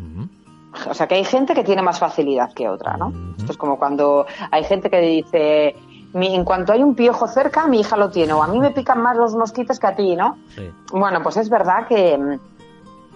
[0.89, 3.13] O sea, que hay gente que tiene más facilidad que otra, ¿no?
[3.37, 5.75] Esto es como cuando hay gente que dice,
[6.13, 9.01] en cuanto hay un piojo cerca, mi hija lo tiene, o a mí me pican
[9.01, 10.37] más los mosquitos que a ti, ¿no?
[10.91, 12.39] Bueno, pues es verdad que,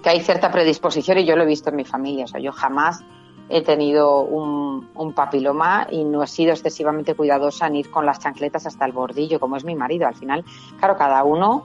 [0.02, 2.52] que, hay cierta predisposición y yo lo he visto en mi familia, o sea, yo
[2.52, 3.04] jamás
[3.50, 8.20] he tenido un, un, papiloma y no he sido excesivamente cuidadosa en ir con las
[8.20, 10.06] chancletas hasta el bordillo, como es mi marido.
[10.06, 10.44] Al final,
[10.80, 11.64] claro, cada uno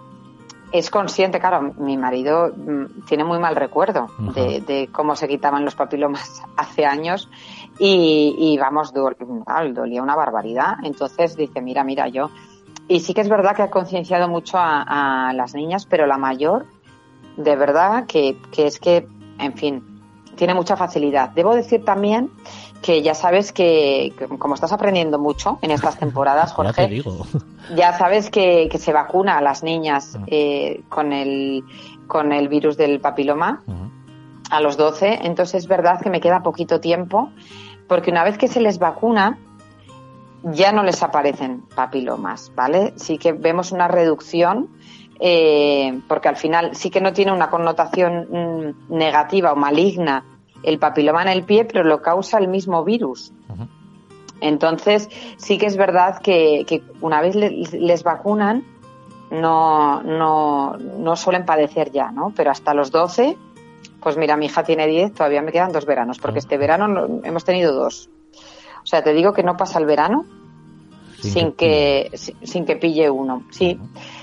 [0.71, 5.65] es consciente, claro, mi marido mm, tiene muy mal recuerdo de, de, cómo se quitaban
[5.65, 7.29] los papilomas hace años
[7.79, 10.77] y, y vamos, dolía una barbaridad.
[10.83, 12.31] Entonces dice, mira, mira, yo.
[12.89, 16.19] Y sí que es verdad que ha concienciado mucho a, a, las niñas, pero la
[16.19, 16.67] mayor,
[17.37, 19.07] de verdad, que, que es que,
[19.39, 19.83] en fin,
[20.37, 21.31] tiene mucha facilidad.
[21.31, 22.31] Debo decir también
[22.83, 27.03] que ya sabes que, como estás aprendiendo mucho en estas temporadas, Jorge,
[27.77, 31.65] ya, sabes que, que, se vacuna a las niñas eh, con, el,
[32.09, 33.63] con el virus del papiloma
[34.51, 35.21] a los 12.
[35.23, 37.31] Entonces es verdad que me queda poquito tiempo,
[37.89, 39.39] porque una vez que se les vacuna,
[40.43, 42.93] ya no les aparecen papilomas, ¿vale?
[42.97, 44.69] Sí que vemos una reducción,
[45.21, 50.25] eh, porque al final sí que no tiene una connotación mm, negativa o maligna
[50.63, 53.33] el papiloma en el pie, pero lo causa el mismo virus.
[54.41, 58.65] Entonces, sí que es verdad que, que una vez les vacunan,
[59.31, 62.33] no, no, no suelen padecer ya, ¿no?
[62.35, 63.37] Pero hasta los 12
[64.03, 67.45] pues mira, mi hija tiene 10, todavía me quedan dos veranos, porque este verano hemos
[67.45, 68.11] tenido dos.
[68.83, 70.25] O sea, te digo que no pasa el verano
[71.21, 72.11] sin, que,
[72.43, 73.45] sin que pille uno.
[73.51, 73.79] Sí,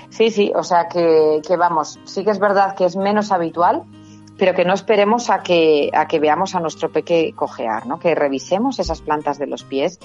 [0.09, 0.51] sí, sí.
[0.55, 3.83] O sea que, que vamos, sí que es verdad que es menos habitual,
[4.37, 7.99] pero que no esperemos a que, a que veamos a nuestro peque cojear, ¿no?
[7.99, 9.99] Que revisemos esas plantas de los pies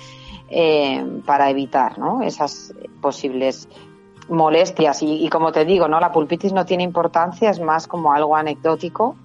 [0.50, 2.22] eh, para evitar, ¿no?
[2.22, 3.68] Esas posibles
[4.28, 5.02] molestias.
[5.02, 6.00] Y, y, como te digo, ¿no?
[6.00, 9.16] La pulpitis no tiene importancia, es más como algo anecdótico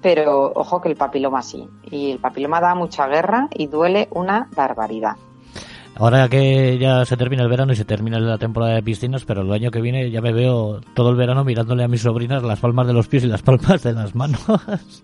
[0.00, 1.68] pero ojo que el papiloma sí.
[1.90, 5.16] Y el papiloma da mucha guerra y duele una barbaridad.
[5.96, 9.42] Ahora que ya se termina el verano y se termina la temporada de piscinas, pero
[9.42, 12.58] el año que viene ya me veo todo el verano mirándole a mis sobrinas las
[12.58, 14.40] palmas de los pies y las palmas de las manos.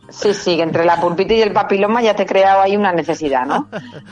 [0.09, 3.45] Sí, sí, entre la pulpita y el papiloma ya te he creado ahí una necesidad,
[3.45, 3.69] ¿no?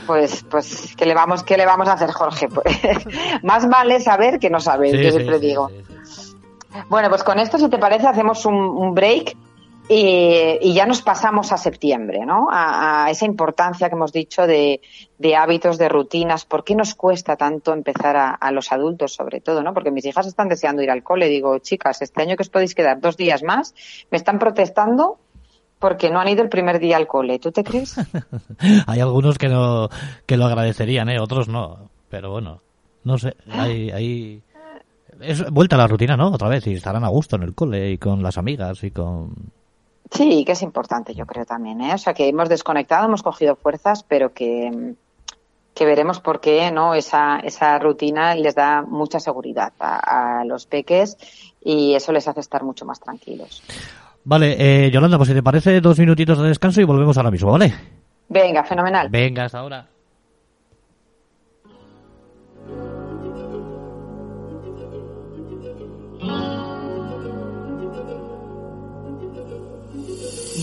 [0.06, 2.48] Pues, pues, ¿qué le vamos, qué le vamos a hacer, Jorge?
[2.48, 2.78] Pues,
[3.42, 5.70] más vale saber que no saber, yo siempre digo.
[6.90, 9.34] Bueno, pues con esto, si te parece, hacemos un break
[9.88, 12.48] y, ya nos pasamos a septiembre, ¿no?
[12.50, 14.80] A, esa importancia que hemos dicho de,
[15.36, 16.46] hábitos, de rutinas.
[16.46, 19.74] ¿Por qué nos cuesta tanto empezar a, los adultos, sobre todo, ¿no?
[19.74, 21.28] Porque mis hijas están deseando ir al cole.
[21.28, 23.74] Digo, chicas, este año que os podéis quedar dos días más,
[24.10, 25.18] me están protestando
[25.78, 27.38] porque no han ido el primer día al cole.
[27.38, 27.96] ¿Tú te crees?
[28.86, 29.90] hay algunos que no
[30.24, 31.20] que lo agradecerían, ¿eh?
[31.20, 31.90] Otros no.
[32.08, 32.62] Pero bueno,
[33.02, 33.36] no sé.
[33.50, 34.42] Hay, hay...
[35.20, 36.28] Es vuelta a la rutina, ¿no?
[36.28, 36.66] Otra vez.
[36.66, 39.52] Y estarán a gusto en el cole y con las amigas y con
[40.10, 41.80] Sí, que es importante, yo creo también.
[41.80, 41.94] ¿eh?
[41.94, 44.94] O sea, que hemos desconectado, hemos cogido fuerzas, pero que,
[45.74, 51.16] que veremos por qué no esa, esa rutina les da mucha seguridad a, los peques
[51.62, 53.62] y eso les hace estar mucho más tranquilos.
[54.24, 57.50] Vale, eh, Yolanda, pues si te parece, dos minutitos de descanso y volvemos ahora mismo,
[57.50, 57.74] ¿vale?
[58.28, 59.08] Venga, fenomenal.
[59.10, 59.86] Venga, hasta ahora.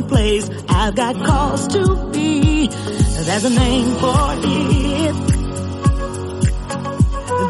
[0.00, 0.50] someplace.
[0.68, 2.68] I've got cause to be.
[2.68, 5.14] There's a name for it.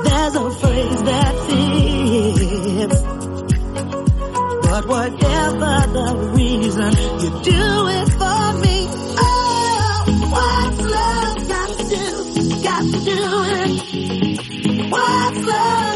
[0.04, 3.02] There's a phrase that fits.
[4.66, 8.76] But whatever the reason, you do it for me.
[9.18, 12.06] Oh, what's love got to do?
[12.62, 13.20] Got to do
[13.58, 14.90] it.
[14.90, 15.89] What's love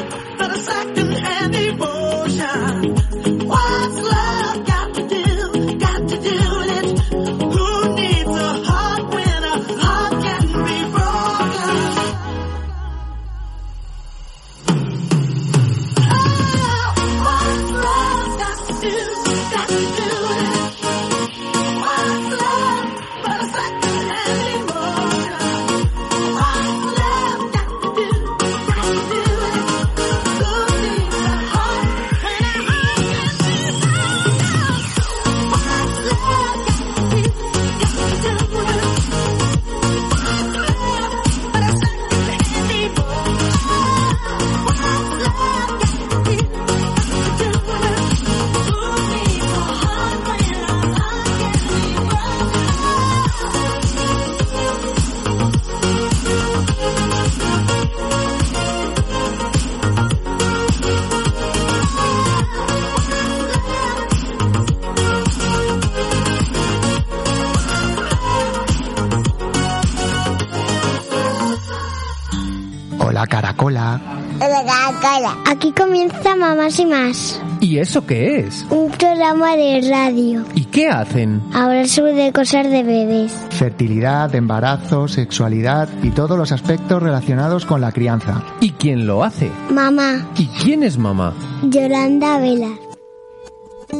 [73.66, 73.98] Hola,
[74.38, 75.00] Caracola.
[75.16, 78.66] Hola, Aquí comienza Mamás y Más, ¿Y eso qué es?
[78.68, 80.44] un programa de radio.
[80.54, 81.40] ¿Y qué hacen?
[81.54, 83.32] Hablar sobre cosas de bebés.
[83.52, 88.42] Fertilidad, embarazo, sexualidad y todos los aspectos relacionados con la crianza.
[88.60, 89.50] ¿Y quién lo hace?
[89.70, 91.32] Mamá, ¿Y quién es mamá?
[91.62, 92.68] Yolanda Vela.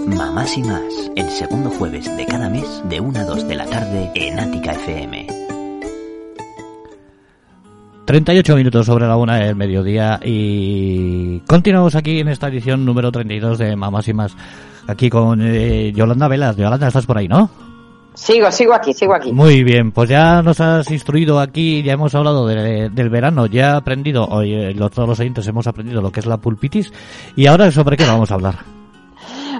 [0.09, 0.83] Mamás y más,
[1.16, 4.72] el segundo jueves de cada mes de 1 a 2 de la tarde en Ática
[4.72, 5.44] FM.
[8.05, 13.57] 38 minutos sobre la una del mediodía y continuamos aquí en esta edición número 32
[13.59, 14.37] de Mamás y Más.
[14.87, 16.57] Aquí con eh, Yolanda Velas.
[16.57, 17.49] Yolanda, estás por ahí, ¿no?
[18.12, 19.33] Sigo, sigo aquí, sigo aquí.
[19.33, 23.71] Muy bien, pues ya nos has instruido aquí, ya hemos hablado de- del verano, ya
[23.71, 26.93] he aprendido, hoy eh, los- todos los oyentes hemos aprendido lo que es la pulpitis
[27.35, 28.57] y ahora sobre qué vamos a hablar.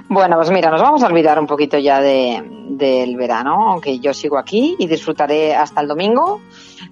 [0.07, 4.13] Bueno, pues mira, nos vamos a olvidar un poquito ya de, del verano, aunque yo
[4.13, 6.41] sigo aquí y disfrutaré hasta el domingo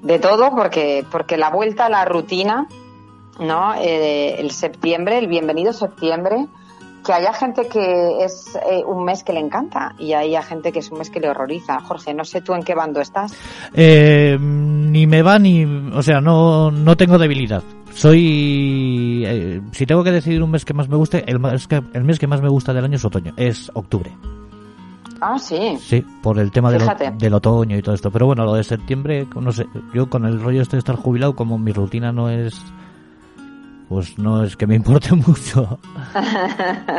[0.03, 2.67] de todo, porque, porque la vuelta a la rutina,
[3.39, 3.73] ¿no?
[3.75, 6.47] Eh, el septiembre, el bienvenido septiembre,
[7.03, 10.79] que haya gente que es eh, un mes que le encanta y haya gente que
[10.79, 11.79] es un mes que le horroriza.
[11.81, 13.33] Jorge, no sé tú en qué bando estás.
[13.73, 17.63] Eh, ni me va ni, o sea, no, no tengo debilidad.
[17.93, 21.81] Soy, eh, si tengo que decidir un mes que más me guste, el, mes que,
[21.93, 24.11] el mes que más me gusta del año es otoño, es octubre.
[25.25, 25.77] Ah, sí.
[25.79, 26.81] Sí, por el tema del,
[27.17, 28.11] del otoño y todo esto.
[28.11, 31.35] Pero bueno, lo de septiembre, no sé, yo con el rollo este de estar jubilado,
[31.35, 32.61] como mi rutina no es,
[33.87, 35.79] pues no es que me importe mucho.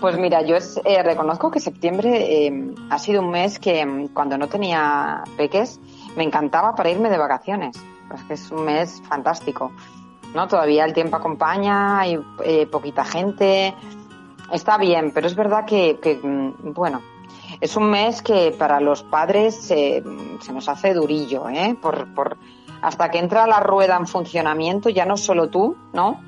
[0.00, 4.08] Pues mira, yo es- eh, reconozco que septiembre eh, ha sido un mes que mm,
[4.08, 5.80] cuando no tenía peques
[6.16, 7.76] me encantaba para irme de vacaciones.
[8.08, 9.72] Pues que es un mes fantástico.
[10.34, 10.46] ¿no?
[10.46, 13.74] Todavía el tiempo acompaña, hay eh, poquita gente,
[14.52, 17.00] está bien, pero es verdad que, que, mm, bueno,
[17.60, 20.02] es un mes que para los padres se
[20.52, 21.76] nos hace durillo, ¿eh?
[21.80, 22.36] Por, por,
[22.82, 26.20] hasta que entra la rueda en funcionamiento, ya no solo tú, ¿no?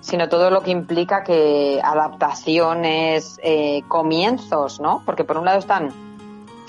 [0.00, 5.02] Sino todo lo que implica que adaptaciones, eh, comienzos, ¿no?
[5.06, 5.90] Porque por un lado están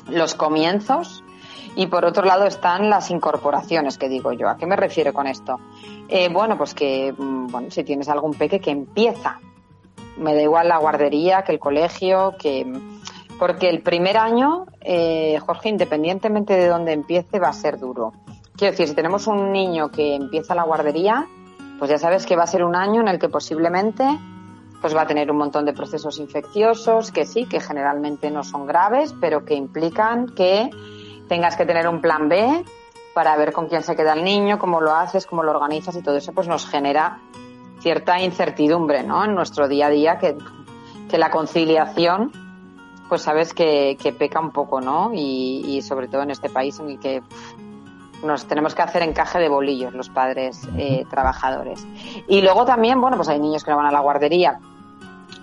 [0.08, 1.24] los comienzos
[1.76, 4.48] y por otro lado están las incorporaciones, que digo yo.
[4.48, 5.60] ¿A qué me refiero con esto?
[6.08, 9.40] Eh, bueno, pues que, mm, bueno, si tienes algún peque que empieza,
[10.18, 12.66] me da igual la guardería, que el colegio, que
[13.40, 18.14] porque el primer año, eh, Jorge, independientemente de dónde empiece, va a ser duro.
[18.56, 21.28] Quiero decir, si tenemos un niño que empieza la guardería,
[21.78, 24.06] pues ya sabes que va a ser un año en el que posiblemente
[24.82, 28.66] pues va a tener un montón de procesos infecciosos que sí, que generalmente no son
[28.66, 30.70] graves, pero que implican que
[31.28, 32.64] tengas que tener un plan B
[33.14, 36.02] para ver con quién se queda el niño, cómo lo haces, cómo lo organizas y
[36.02, 37.20] todo eso pues nos genera
[37.80, 39.26] cierta incertidumbre ¿no?
[39.26, 40.38] en nuestro día a día que,
[41.10, 42.45] que la conciliación
[43.10, 45.12] pues sabes que, que peca un poco, ¿no?
[45.14, 47.22] Y, y, sobre todo en este país en el que
[48.24, 51.86] nos tenemos que hacer encaje de bolillos los padres eh, trabajadores.
[52.28, 54.60] Y luego también, bueno, pues hay niños que no van a la guardería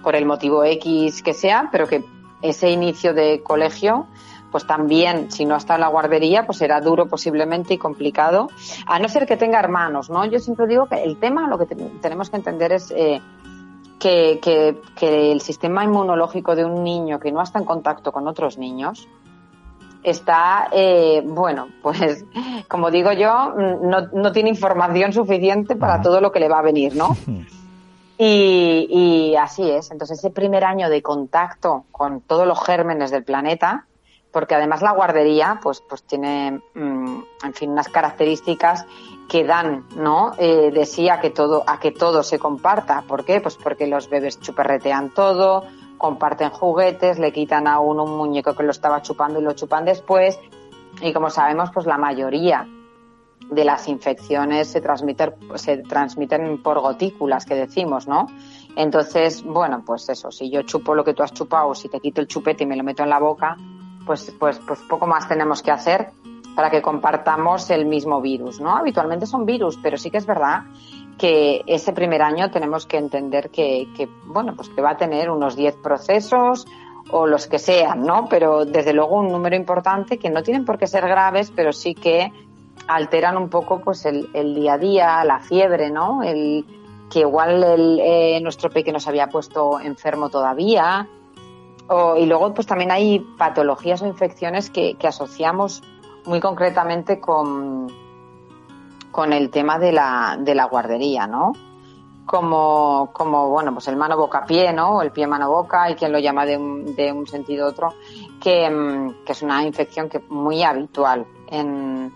[0.03, 2.05] por el motivo X que sea, pero que
[2.43, 4.07] ese inicio de colegio
[4.53, 8.51] pues también, si no está en la guardería, pues será duro posiblemente y complicado,
[8.87, 10.27] a no ser que tenga hermanos, ¿no?
[10.27, 13.23] Yo siempre digo que el tema, lo que te tenemos que entender es eh,
[14.03, 18.27] que, que, que, el sistema inmunológico de un niño que no está en contacto con
[18.27, 19.09] otros niños
[20.03, 22.25] está, eh, bueno, pues
[22.69, 26.63] como digo yo, no, no, tiene información suficiente para todo lo que le va a
[26.63, 27.17] venir, ¿no?
[28.19, 29.91] Y, y así es.
[29.91, 33.87] Entonces, ese primer año de contacto con todos los gérmenes del planeta,
[34.33, 38.87] porque además la guardería pues pues tiene mmm, en fin unas características
[39.29, 43.03] que dan no eh, de sí a que todo a que todo se comparta.
[43.07, 43.41] ¿por qué?
[43.41, 45.65] pues porque los bebés chuperretean todo
[45.99, 49.85] comparten juguetes le quitan a uno un muñeco que lo estaba chupando y lo chupan
[49.85, 50.39] después.
[51.01, 52.67] Y como sabemos pues la mayoría
[53.51, 58.27] de las infecciones se transmiten se transmiten por gotículas que decimos no
[58.77, 62.21] entonces bueno pues eso si yo chupo lo que tú has chupado si te quito
[62.21, 63.57] el chupete y me lo meto en la boca
[64.07, 66.11] pues, pues, pues poco más tenemos que hacer
[66.55, 68.77] para que compartamos el mismo virus, ¿no?
[68.77, 70.65] Habitualmente son virus, pero sí que es verdad
[71.19, 75.31] que ese primer año tenemos que entender que, que bueno, pues que va a tener
[75.31, 76.67] unos 10 procesos
[77.11, 78.27] o los que sean, ¿no?
[78.29, 81.95] Pero desde luego un número importante que no tienen por qué ser graves, pero sí
[81.95, 82.33] que
[82.89, 86.23] alteran un poco pues el, día a día, la fiebre, ¿no?
[86.23, 86.65] El
[87.11, 91.09] que igual el, eh, nuestro pequeño nos había puesto enfermo todavía,
[92.17, 95.83] y luego, pues también hay patologías o infecciones que, asociamos
[96.25, 97.89] muy concretamente con,
[99.11, 101.53] con el tema de la, de la guardería, ¿no?
[102.25, 104.97] Como, como, bueno, pues el mano boca pie, ¿no?
[104.97, 107.95] O el pie mano boca, hay quien lo llama de un, de un sentido otro,
[108.41, 112.13] que, que es una infección que muy habitual en,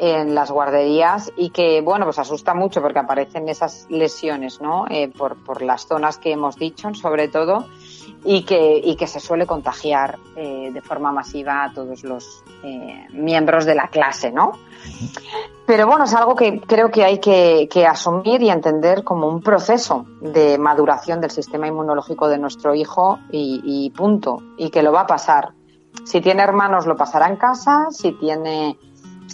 [0.00, 4.86] en las guarderías y que, bueno, pues asusta mucho porque aparecen esas lesiones, ¿no?
[4.88, 7.66] Eh, por, por las zonas que hemos dicho, sobre todo,
[8.24, 13.06] y que, y que se suele contagiar eh, de forma masiva a todos los eh,
[13.12, 14.52] miembros de la clase, ¿no?
[15.66, 20.04] Pero bueno, es algo que creo que hay que, asumir y entender como un proceso
[20.20, 24.38] de maduración del sistema inmunológico de nuestro hijo y, y punto.
[24.58, 25.52] Y que lo va a pasar.
[26.04, 27.86] Si tiene hermanos, lo pasará en casa.
[27.90, 28.78] Si tiene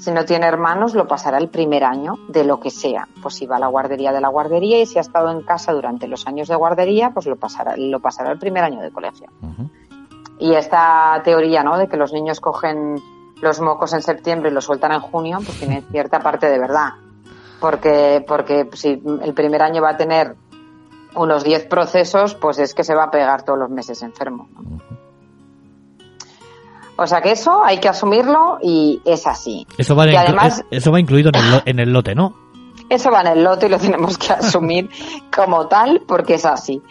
[0.07, 3.09] si no tiene hermanos, lo pasará el primer año de lo que sea.
[3.21, 5.73] Pues si va a la guardería de la guardería y si ha estado en casa
[5.73, 9.27] durante los años de guardería, pues lo pasará, lo pasará el primer año de colegio.
[9.43, 9.71] Uh -huh.
[10.39, 11.77] Y esta teoría, ¿no?
[11.77, 13.03] De que los niños cogen
[13.43, 16.91] los mocos en septiembre y los sueltan en junio, pues tiene cierta parte de verdad.
[17.59, 20.37] Porque, porque si el primer año va a tener
[21.17, 24.47] unos 10 procesos, pues es que se va a pegar todos los meses enfermo.
[24.55, 24.61] ¿no?
[24.61, 25.06] Uh -huh.
[26.97, 29.67] O sea que eso hay que asumirlo y es así.
[29.77, 32.35] Eso va, y además, eso va incluido en el, en el, lote, ¿no?
[32.89, 34.89] Eso va en el lote y lo tenemos que asumir
[35.35, 36.83] como tal porque es así.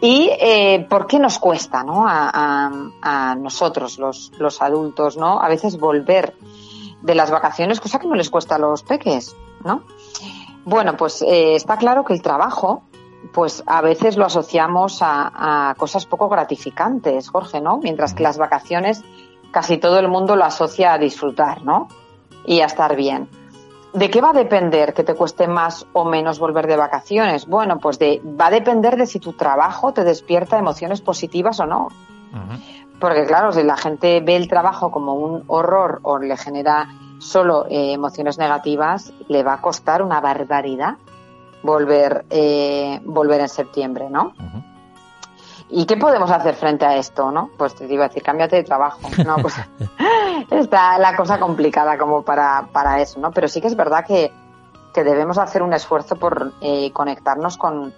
[0.00, 2.06] Y eh, por qué nos cuesta, ¿no?
[2.06, 2.70] A, a,
[3.02, 5.40] a, nosotros, los, los adultos, ¿no?
[5.40, 6.34] A veces volver
[7.02, 9.82] de las vacaciones, cosa que no les cuesta a los peques, ¿no?
[10.64, 12.82] Bueno, pues eh, está claro que el trabajo,
[13.32, 17.78] pues a veces lo asociamos a, a cosas poco gratificantes, Jorge, ¿no?
[17.78, 19.02] Mientras que las vacaciones
[19.50, 21.88] casi todo el mundo lo asocia a disfrutar, ¿no?
[22.44, 23.28] Y a estar bien.
[23.92, 27.46] ¿De qué va a depender que te cueste más o menos volver de vacaciones?
[27.46, 31.66] Bueno, pues de, va a depender de si tu trabajo te despierta emociones positivas o
[31.66, 31.88] no.
[32.32, 32.98] Uh -huh.
[33.00, 36.88] Porque claro, si la gente ve el trabajo como un horror o le genera
[37.18, 40.96] solo eh, emociones negativas, le va a costar una barbaridad
[41.62, 44.32] volver, eh, volver en septiembre, ¿no?
[44.38, 44.67] Uh -huh.
[45.70, 47.50] ¿Y qué podemos hacer frente a esto, no?
[47.58, 49.00] Pues te iba a decir, cámbiate de trabajo.
[49.24, 49.54] No, pues
[50.50, 53.30] está la cosa complicada como para, para eso, ¿no?
[53.32, 54.32] Pero sí que es verdad que,
[54.94, 57.92] que debemos hacer un esfuerzo por eh, conectarnos con,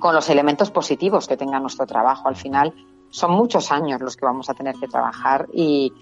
[0.00, 2.28] con los elementos positivos que tenga nuestro trabajo.
[2.28, 2.74] Al final
[3.10, 5.92] son muchos años los que vamos a tener que trabajar y,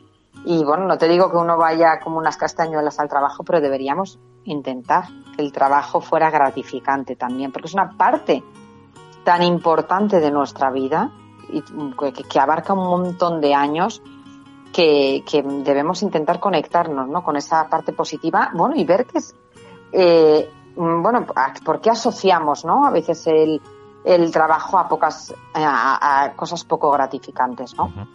[0.47, 4.19] y bueno, no te digo que uno vaya como unas castañuelas al trabajo, pero deberíamos
[4.45, 5.05] intentar
[5.37, 8.43] que el trabajo fuera gratificante también, porque es una parte
[9.29, 11.11] tan importante de nuestra vida
[11.51, 14.01] y que, que abarca un montón de años
[14.73, 17.23] que, que, debemos intentar conectarnos ¿no?
[17.23, 19.35] con esa parte positiva bueno y ver que es
[19.93, 21.27] eh, bueno
[21.63, 22.87] por qué asociamos ¿no?
[22.87, 23.61] a veces el,
[24.03, 27.85] el trabajo a pocas a, a cosas poco gratificantes ¿no?
[27.85, 28.09] Uh -huh.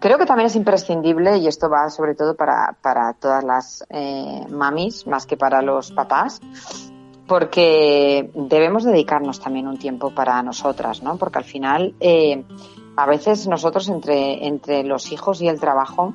[0.00, 4.46] Creo que también es imprescindible, y esto va sobre todo para, para todas las eh,
[4.50, 6.42] mamis, más que para los papás,
[7.26, 11.16] porque debemos dedicarnos también un tiempo para nosotras, ¿no?
[11.16, 12.44] Porque al final, eh,
[12.96, 16.14] a veces nosotros entre, entre los hijos y el trabajo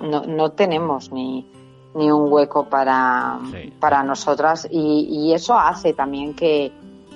[0.00, 1.46] no, no tenemos ni,
[1.94, 3.72] ni un hueco para, sí.
[3.78, 6.72] para nosotras y, y, eso hace también que,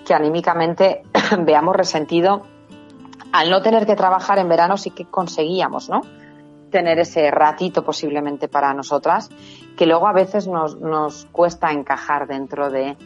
[0.07, 1.03] que anímicamente
[1.39, 2.43] veamos resentido
[3.33, 6.03] al no tener que trabajar en verano sí que conseguíamos, ¿no?
[6.70, 9.31] Tener ese ratito posiblemente para nosotras,
[9.77, 12.97] que luego a veces nos, nos cuesta encajar dentro de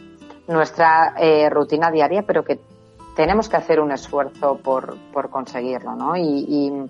[0.49, 2.59] nuestra eh, rutina diaria, pero que
[3.15, 6.17] tenemos que hacer un esfuerzo por, por conseguirlo, ¿no?
[6.17, 6.89] Y,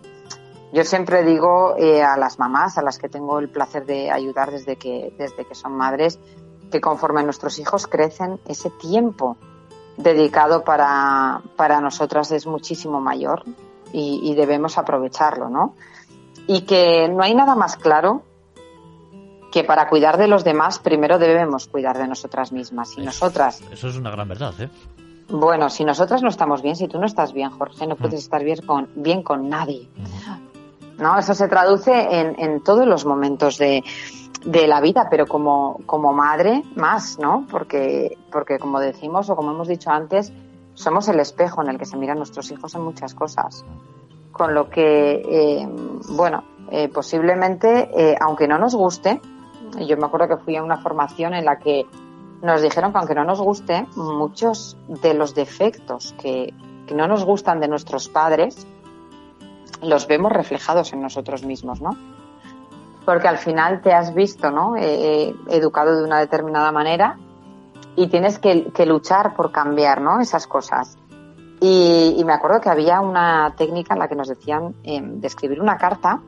[0.71, 4.51] yo siempre digo eh, a las mamás, a las que tengo el placer de ayudar
[4.51, 6.19] desde que, desde que son madres,
[6.71, 9.35] que conforme nuestros hijos crecen, ese tiempo
[9.97, 13.41] dedicado para, para nosotras es muchísimo mayor
[13.91, 15.73] y, y, debemos aprovecharlo, ¿no?
[16.45, 18.21] Y que no hay nada más claro
[19.51, 22.89] que para cuidar de los demás primero debemos cuidar de nosotras mismas.
[22.97, 23.61] Y eso, nosotras...
[23.71, 24.69] Eso es una gran verdad, ¿eh?
[25.29, 28.25] Bueno, si nosotras no estamos bien, si tú no estás bien, Jorge, no puedes mm.
[28.25, 29.87] estar bien con, bien con nadie.
[29.95, 31.01] Mm.
[31.01, 31.17] ¿No?
[31.17, 33.83] Eso se traduce en, en todos los momentos de,
[34.43, 37.45] de la vida, pero como, como madre más, ¿no?
[37.49, 40.33] Porque, porque como decimos o como hemos dicho antes,
[40.73, 43.63] somos el espejo en el que se miran nuestros hijos en muchas cosas.
[44.31, 45.67] Con lo que, eh,
[46.09, 49.21] bueno, eh, posiblemente, eh, aunque no nos guste,
[49.77, 51.85] yo me acuerdo que fui a una formación en la que
[52.41, 56.53] nos dijeron que aunque no nos guste, muchos de los defectos que,
[56.93, 58.65] no nos gustan de nuestros padres,
[59.83, 61.95] los vemos reflejados en nosotros mismos, ¿no?
[63.05, 64.75] porque al final te has visto, ¿no?
[64.77, 67.17] Eh, educado de una determinada manera
[67.95, 70.19] y tienes que, luchar por cambiar, ¿no?
[70.19, 70.97] Esas cosas.
[71.59, 75.27] Y, y, me acuerdo que había una técnica en la que nos decían eh, de
[75.27, 76.21] escribir una carta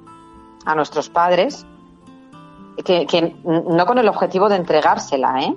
[0.66, 1.66] a nuestros padres,
[2.78, 5.56] que, no con el objetivo de entregársela, ¿eh?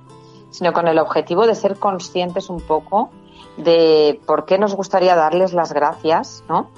[0.51, 3.11] sino con el objetivo de ser conscientes un poco
[3.57, 6.71] de por qué nos gustaría darles las gracias, ¿no?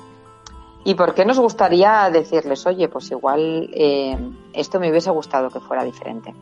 [0.84, 4.16] ¿Y por qué nos gustaría decirles, oye, pues igual eh,
[4.52, 6.32] esto me hubiese gustado que fuera diferente?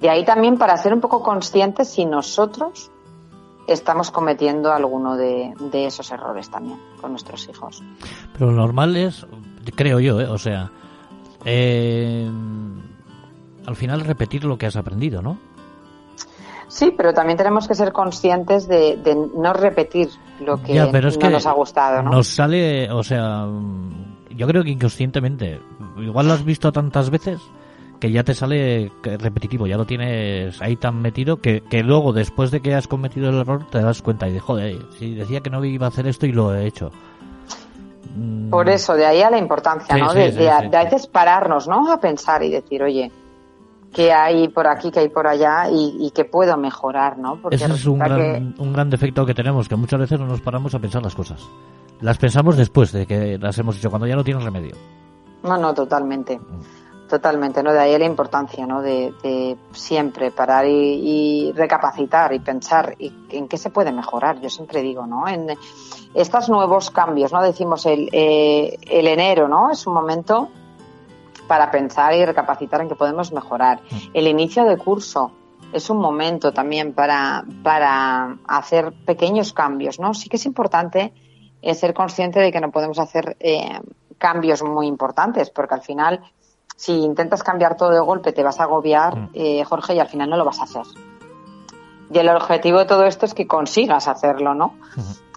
[0.00, 2.90] De ahí también para ser un poco conscientes si nosotros
[3.66, 7.82] estamos cometiendo alguno de, de esos errores también con nuestros hijos.
[8.32, 9.26] Pero lo normal es,
[9.76, 10.26] creo yo, ¿eh?
[10.26, 10.72] o sea,
[11.44, 12.30] eh,
[13.66, 15.38] al final repetir lo que has aprendido, ¿no?
[16.68, 20.08] Sí, pero también tenemos que ser conscientes de, de no repetir
[20.40, 22.10] lo que, ya, pero es no que nos ha gustado, ¿no?
[22.10, 23.46] Nos sale, o sea,
[24.30, 25.60] yo creo que inconscientemente,
[25.98, 27.40] igual lo has visto tantas veces
[28.00, 32.50] que ya te sale repetitivo, ya lo tienes ahí tan metido que, que luego después
[32.50, 35.50] de que has cometido el error te das cuenta y de joder, si decía que
[35.50, 36.90] no iba a hacer esto y lo he hecho.
[38.50, 40.10] Por eso, de ahí a la importancia, Sí, ¿no?
[40.10, 41.90] sí, de, sí, de a, de a veces pararnos, ¿no?
[41.92, 43.10] A pensar y decir, oye,
[43.94, 47.36] qué hay por aquí, qué hay por allá y, y qué puedo mejorar, ¿no?
[47.36, 50.40] Porque Ese es un gran, un gran defecto que tenemos, que muchas veces no nos
[50.40, 51.40] paramos a pensar las cosas.
[52.00, 54.74] Las pensamos después de que las hemos hecho, cuando ya no tienen remedio.
[55.44, 56.38] No, no, totalmente.
[57.12, 57.74] Totalmente, ¿no?
[57.74, 58.80] De ahí la importancia, ¿no?
[58.80, 64.40] De, de siempre parar y, y, recapacitar y pensar y en qué se puede mejorar.
[64.40, 65.28] Yo siempre digo, ¿no?
[65.28, 65.48] En
[66.14, 67.42] estos nuevos cambios, ¿no?
[67.42, 69.70] Decimos el, eh, el enero, ¿no?
[69.70, 70.48] Es un momento
[71.46, 73.80] para pensar y recapacitar en qué podemos mejorar.
[74.14, 75.32] El inicio de curso
[75.70, 80.14] es un momento también para, para hacer pequeños cambios, ¿no?
[80.14, 81.12] Sí que es importante
[81.60, 83.78] eh, ser consciente de que no podemos hacer eh,
[84.16, 86.22] cambios muy importantes, porque al final,
[86.82, 90.28] si intentas cambiar todo de golpe, te vas a agobiar, eh, Jorge, y al final
[90.28, 90.82] no lo vas a hacer.
[92.12, 94.74] Y el objetivo de todo esto es que consigas hacerlo, ¿no?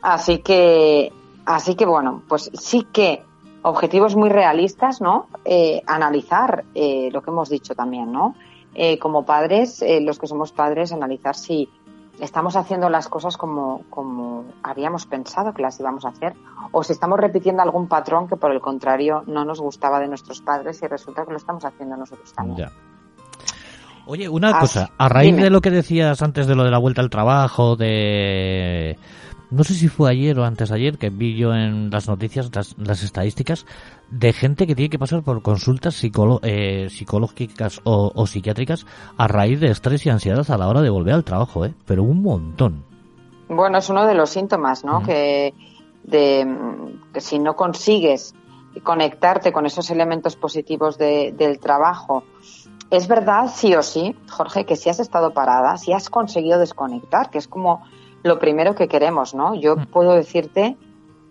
[0.01, 1.13] Así que,
[1.45, 3.21] así que bueno, pues sí que
[3.61, 5.27] objetivos muy realistas, ¿no?
[5.45, 8.33] Eh, analizar eh, lo que hemos dicho también, ¿no?
[8.73, 11.69] Eh, como padres, los que somos padres, analizar si
[12.19, 16.33] estamos haciendo las cosas como, como habíamos pensado que las íbamos a hacer,
[16.71, 20.41] o si estamos repitiendo algún patrón que por el contrario no nos gustaba de nuestros
[20.41, 22.57] padres y resulta que lo estamos haciendo nosotros también.
[22.57, 22.71] Ya.
[24.07, 25.43] Oye, una cosa, a raíz dime.
[25.45, 28.97] de lo que decías antes de lo de la vuelta al trabajo, de...
[29.51, 32.49] No sé si fue ayer o antes de ayer que vi yo en las noticias,
[32.55, 33.65] las, las estadísticas,
[34.09, 38.85] de gente que tiene que pasar por consultas psicolo- eh, psicológicas o, o psiquiátricas
[39.17, 41.73] a raíz de estrés y ansiedad a la hora de volver al trabajo, ¿eh?
[41.85, 42.83] Pero un montón.
[43.47, 45.03] Bueno, es uno de los síntomas, ¿no?
[45.03, 45.53] Que,
[46.03, 46.47] de,
[47.13, 48.33] que si no consigues
[48.83, 52.23] conectarte con esos elementos positivos de- del trabajo,
[52.89, 57.29] es verdad, sí o sí, Jorge, que si has estado parada, si has conseguido desconectar,
[57.29, 57.83] que es como
[58.25, 59.53] lo primero que queremos, ¿no?
[59.53, 59.85] Yo Mm.
[59.85, 60.75] puedo decirte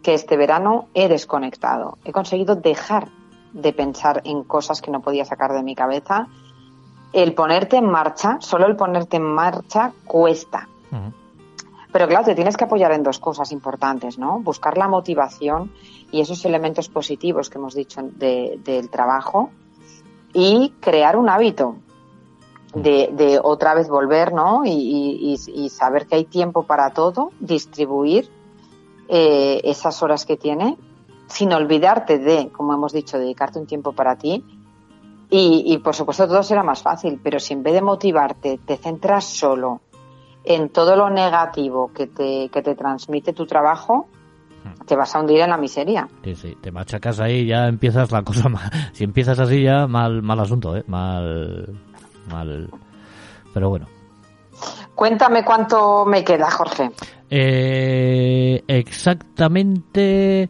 [0.02, 3.08] que este verano he desconectado, he conseguido dejar
[3.52, 6.28] de pensar en cosas que no podía sacar de mi cabeza.
[7.12, 10.68] El ponerte en marcha, solo el ponerte en marcha cuesta.
[10.92, 11.12] Ujú.
[11.92, 14.38] Pero claro, te tienes que apoyar en dos cosas importantes, ¿no?
[14.40, 15.72] Buscar la motivación
[16.12, 19.50] y esos elementos positivos que hemos dicho de- del trabajo
[20.32, 21.76] y crear un hábito
[22.74, 24.64] de, de otra vez volver, ¿no?
[24.64, 28.28] Y, y- y- y saber que hay tiempo para todo, distribuir
[29.08, 30.76] eh, esas horas que tiene,
[31.26, 34.44] sin olvidarte de, como hemos dicho, dedicarte un tiempo para ti.
[35.30, 38.76] Y, y, por supuesto todo será más fácil, pero si en vez de motivarte te
[38.76, 39.80] centras solo
[40.44, 44.06] en todo lo negativo que te, que te transmite tu trabajo,
[44.86, 46.08] te vas a hundir en la miseria.
[46.22, 48.70] Sí, sí, te machacas ahí ya empiezas la cosa mal.
[48.92, 50.84] Si empiezas así ya, mal, mal asunto, ¿eh?
[50.86, 51.74] Mal,
[52.28, 52.70] mal.
[53.52, 53.86] Pero bueno.
[54.94, 56.90] Cuéntame cuánto me queda, Jorge.
[57.28, 60.48] Eh, exactamente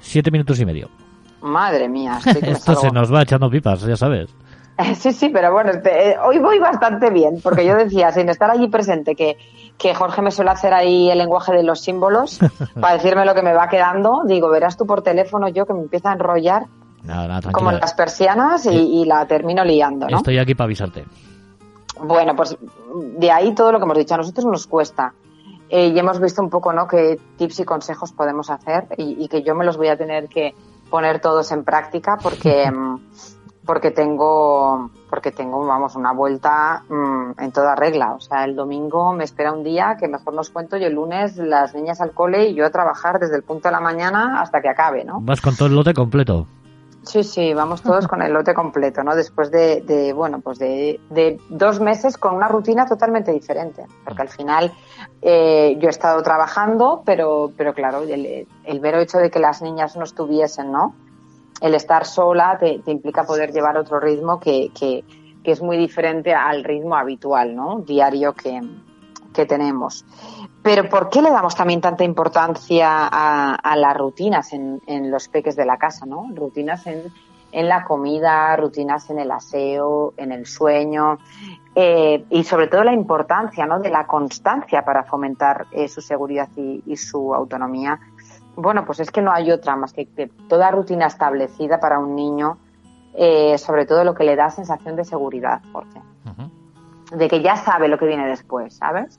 [0.00, 0.88] siete minutos y medio.
[1.42, 2.18] Madre mía.
[2.24, 4.34] que Esto se nos va echando pipas, ya sabes.
[4.96, 8.50] Sí, sí, pero bueno, este, eh, hoy voy bastante bien, porque yo decía, sin estar
[8.50, 9.36] allí presente, que,
[9.78, 12.40] que Jorge me suele hacer ahí el lenguaje de los símbolos
[12.80, 14.22] para decirme lo que me va quedando.
[14.26, 16.66] Digo, verás tú por teléfono yo que me empieza a enrollar
[17.04, 20.18] Nada, nada, como las persianas y, y la termino liando, ¿no?
[20.18, 21.04] Estoy aquí para avisarte.
[22.00, 22.56] Bueno, pues
[23.18, 24.14] de ahí todo lo que hemos dicho.
[24.14, 25.14] A nosotros nos cuesta.
[25.68, 29.28] Eh, y hemos visto un poco, ¿no?, qué tips y consejos podemos hacer y, y
[29.28, 30.54] que yo me los voy a tener que
[30.90, 33.00] poner todos en práctica porque, mm,
[33.64, 38.12] porque tengo, porque tengo, vamos, una vuelta mm, en toda regla.
[38.12, 41.38] O sea, el domingo me espera un día que mejor nos cuento y el lunes
[41.38, 44.60] las niñas al cole y yo a trabajar desde el punto de la mañana hasta
[44.60, 45.20] que acabe, ¿no?
[45.22, 46.46] Vas con todo el lote completo.
[47.04, 49.16] Sí, sí, vamos todos con el lote completo, ¿no?
[49.16, 53.84] Después de, de bueno, pues de, de dos meses con una rutina totalmente diferente.
[54.04, 54.72] Porque al final
[55.20, 59.96] eh, yo he estado trabajando, pero, pero claro, el, el hecho de que las niñas
[59.96, 60.94] no estuviesen, ¿no?
[61.60, 65.04] El estar sola te, te implica poder llevar otro ritmo que, que,
[65.42, 67.80] que es muy diferente al ritmo habitual, ¿no?
[67.80, 68.60] Diario que,
[69.34, 70.04] que tenemos.
[70.62, 75.28] Pero ¿por qué le damos también tanta importancia a, a las rutinas en, en, los
[75.28, 76.28] peques de la casa, ¿no?
[76.32, 77.12] Rutinas en,
[77.50, 81.18] en, la comida, rutinas en el aseo, en el sueño
[81.74, 83.80] eh, y sobre todo la importancia, ¿no?
[83.80, 87.98] De la constancia para fomentar eh, su seguridad y, y, su autonomía.
[88.54, 92.14] Bueno, pues es que no hay otra más que, que toda rutina establecida para un
[92.14, 92.58] niño,
[93.14, 95.98] eh, sobre todo lo que le da sensación de seguridad, Jorge.
[96.24, 97.16] Uh -huh.
[97.16, 99.18] De que ya sabe lo que viene después, ¿sabes?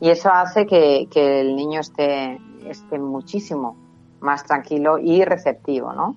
[0.00, 3.76] Y eso hace que, que el niño esté, esté, muchísimo
[4.20, 6.16] más tranquilo y receptivo, ¿no?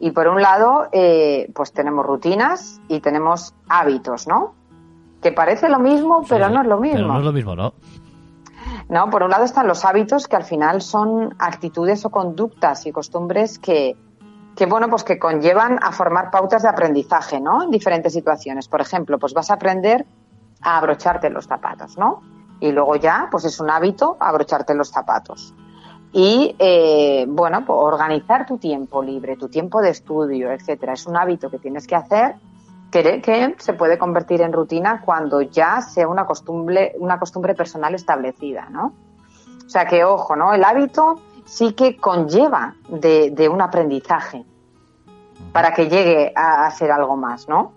[0.00, 4.54] Y por un lado, eh, pues tenemos rutinas y tenemos hábitos, ¿no?
[5.20, 6.98] Que parece lo mismo, pero sí, no es lo mismo.
[6.98, 7.74] Pero no es lo mismo, ¿no?
[8.88, 12.92] No, por un lado están los hábitos que al final son actitudes o conductas y
[12.92, 13.96] costumbres que,
[14.56, 17.62] que bueno, pues que conllevan a formar pautas de aprendizaje, ¿no?
[17.62, 18.68] En diferentes situaciones.
[18.68, 20.06] Por ejemplo, pues vas a aprender
[20.62, 22.22] a abrocharte los zapatos, ¿no?
[22.60, 25.54] Y luego ya, pues es un hábito abrocharte los zapatos.
[26.12, 30.94] Y, eh, bueno, pues organizar tu tiempo libre, tu tiempo de estudio, etcétera.
[30.94, 32.36] Es un hábito que tienes que hacer
[32.90, 38.68] que, se puede convertir en rutina cuando ya sea una costumbre, una costumbre personal establecida,
[38.70, 38.94] ¿no?
[39.66, 40.54] O sea que, ojo, ¿no?
[40.54, 44.44] El hábito sí que conlleva de, de un aprendizaje
[45.52, 47.72] para que llegue a, a ser algo más, ¿no?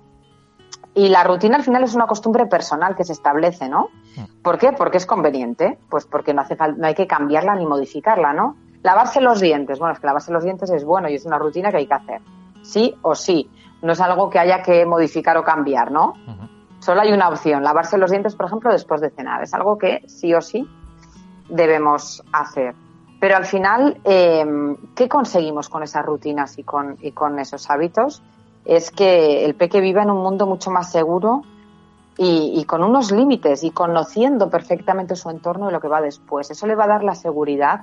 [0.94, 3.90] Y la rutina al final es una costumbre personal que se establece, ¿no?
[4.44, 4.74] ¿Por qué?
[4.74, 5.80] Porque es conveniente.
[5.90, 8.58] Pues porque no hace falta, no hay que cambiarla ni modificarla, ¿no?
[8.84, 9.80] Lavarse los dientes.
[9.80, 11.94] Bueno, es que lavarse los dientes es bueno y es una rutina que hay que
[11.94, 12.22] hacer.
[12.62, 13.50] Sí o sí.
[13.82, 16.10] No es algo que haya que modificar o cambiar, ¿no?
[16.28, 16.50] Uh -huh.
[16.80, 17.64] Solo hay una opción.
[17.64, 19.44] Lavarse los dientes, por ejemplo, después de cenar.
[19.44, 20.68] Es algo que sí o sí
[21.48, 22.76] debemos hacer.
[23.20, 24.44] Pero al final, eh,
[24.96, 28.24] ¿qué conseguimos con esas rutinas y con, y con esos hábitos?
[28.66, 31.44] Es que el peque viva en un mundo mucho más seguro
[32.18, 36.52] y, con unos límites y conociendo perfectamente su entorno y lo que va después.
[36.52, 37.82] Eso le va a dar la seguridad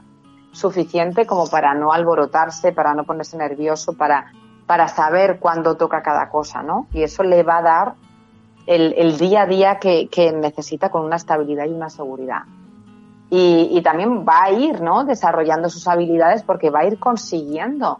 [0.52, 4.32] suficiente como para no alborotarse, para no ponerse nervioso, para,
[4.66, 6.86] para saber cuándo toca cada cosa, ¿no?
[6.92, 7.94] Y eso le va a dar
[8.66, 12.42] el, el día a día que, que necesita con una estabilidad y una seguridad.
[13.30, 15.04] Y, y también va a ir, ¿no?
[15.04, 17.98] Desarrollando sus habilidades porque va a ir consiguiendo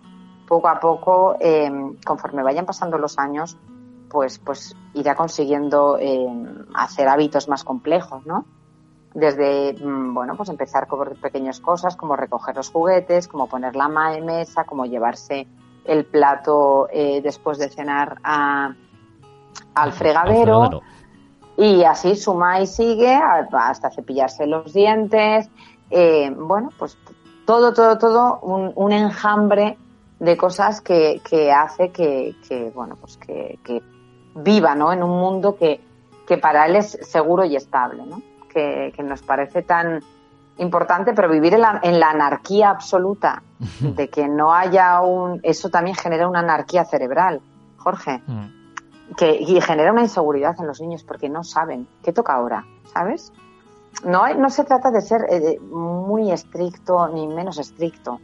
[0.48, 1.70] poco a poco, eh,
[2.04, 3.56] conforme vayan pasando los años,
[4.10, 6.26] pues, pues irá consiguiendo eh,
[6.74, 8.46] hacer hábitos más complejos, ¿no?
[9.14, 13.88] Desde, mm, bueno, pues empezar con pequeñas cosas como recoger los juguetes, como poner la
[13.88, 15.46] ma- mesa, como llevarse
[15.84, 18.74] el plato eh, después de cenar a-
[19.74, 20.62] al fregadero.
[20.62, 20.82] Al fregadero.
[21.56, 25.50] Y así suma y sigue hasta cepillarse los dientes.
[25.90, 26.96] eh, bueno, pues
[27.46, 29.78] todo, todo, todo un, un enjambre
[30.18, 33.82] de cosas que, que hace que, que, bueno, pues que, que
[34.34, 34.92] viva, ¿no?
[34.92, 35.80] En un mundo que,
[36.26, 38.22] que para él es seguro y estable, ¿no?
[38.52, 40.02] Que, que nos parece tan
[40.58, 43.42] importante, pero vivir en la, en la anarquía absoluta,
[43.80, 45.40] de que no haya un...
[45.44, 47.40] Eso también genera una anarquía cerebral,
[47.76, 49.14] Jorge Mm.
[49.16, 53.32] que, y genera una inseguridad en los niños porque no saben qué toca ahora, ¿sabes?
[54.04, 58.20] No, no se trata de ser eh, muy estricto ni menos estricto.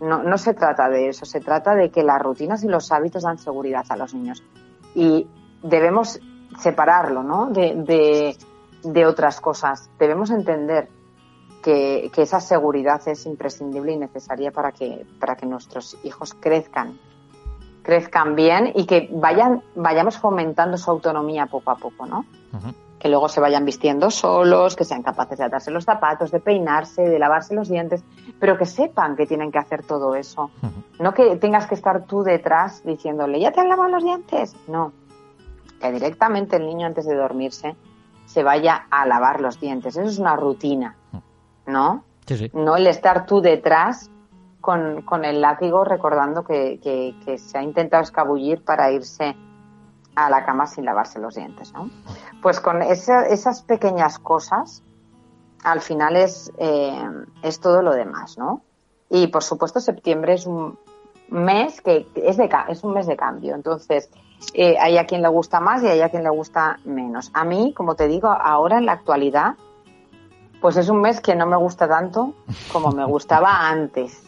[0.00, 3.22] No, no se trata de eso, se trata de que las rutinas y los hábitos
[3.22, 4.42] dan seguridad a los niños.
[4.94, 5.26] Y
[5.62, 6.20] debemos
[6.58, 7.46] separarlo, ¿no?
[7.50, 8.36] De,
[8.82, 9.88] de, otras cosas.
[9.98, 10.88] Debemos entender
[11.62, 16.98] que, que esa seguridad es imprescindible y necesaria para que, para que nuestros hijos crezcan
[17.82, 22.24] crezcan bien y que vayan vayamos fomentando su autonomía poco a poco, ¿no?
[23.04, 27.02] Que luego se vayan vistiendo solos, que sean capaces de atarse los zapatos, de peinarse,
[27.02, 28.02] de lavarse los dientes,
[28.40, 30.50] pero que sepan que tienen que hacer todo eso.
[30.98, 34.56] No que tengas que estar tú detrás diciéndole, ¿ya te han lavado los dientes?
[34.68, 34.94] No.
[35.82, 37.76] Que directamente el niño antes de dormirse
[38.24, 39.98] se vaya a lavar los dientes.
[39.98, 40.96] Eso es una rutina,
[41.66, 42.04] ¿no?
[42.26, 42.50] Sí, sí.
[42.54, 44.10] no el estar tú detrás
[44.62, 49.36] con, con el látigo recordando que, que- que se ha intentado escabullir para irse
[50.16, 51.90] a la cama sin lavarse los dientes, ¿no?
[52.42, 54.82] Pues con esa- esas pequeñas cosas,
[55.64, 57.08] al final es, eh,
[57.42, 58.62] es todo lo demás, ¿no?
[59.10, 60.78] Y por supuesto septiembre es un
[61.28, 64.10] mes que es, de, es un mes de cambio, entonces
[64.52, 67.30] eh, hay a quien le gusta más y hay a quien le gusta menos.
[67.34, 69.54] A mí, como te digo, ahora en la actualidad,
[70.60, 72.34] pues es un mes que no me gusta tanto
[72.72, 74.22] como me gustaba antes.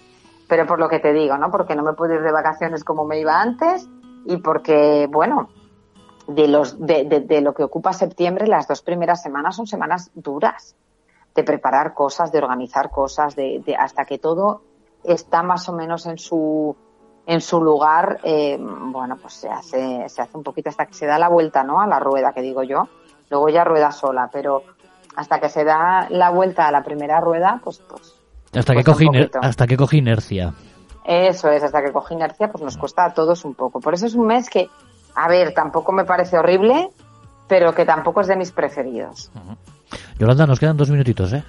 [0.49, 1.51] Pero por lo que te digo, ¿no?
[1.51, 3.89] Porque no me puedo ir de vacaciones como me iba antes
[4.25, 5.49] y porque, bueno,
[6.29, 10.11] de, los, de, de- de lo que ocupa septiembre, las dos primeras semanas son semanas
[10.15, 10.75] duras
[11.35, 14.63] de preparar cosas, de organizar cosas, de, de- hasta que todo
[15.05, 16.77] está más o menos en su
[17.29, 21.07] en su lugar, eh, bueno, pues se hace, se hace un poquito hasta que se
[21.07, 21.81] da la vuelta, ¿no?
[21.81, 22.87] A la rueda, que digo yo.
[23.31, 24.63] Luego ya rueda sola, pero
[25.17, 28.15] hasta que se da la vuelta a la primera rueda, pues, pues
[28.55, 29.41] Hasta que, poquito.
[29.43, 30.55] hasta que coge inercia.
[31.05, 33.81] Eso es, hasta que coge inercia, pues nos cuesta a todos un poco.
[33.81, 34.69] Por eso es un mes que,
[35.17, 36.91] a ver, tampoco me parece horrible,
[37.49, 39.31] pero que tampoco es de mis preferidos.
[40.19, 41.43] Yolanda, nos quedan dos minutitos, ¿eh?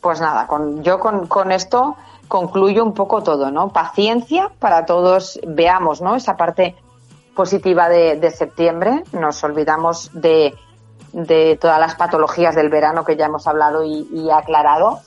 [0.00, 1.96] Pues nada, con, yo con, con esto
[2.28, 3.70] concluyo un poco todo, ¿no?
[3.70, 6.14] Paciencia para todos, veamos, ¿no?
[6.14, 6.76] Esa parte
[7.34, 10.54] positiva de, de septiembre, nos olvidamos de,
[11.12, 15.00] de todas las patologías del verano que ya hemos hablado y, y aclarado.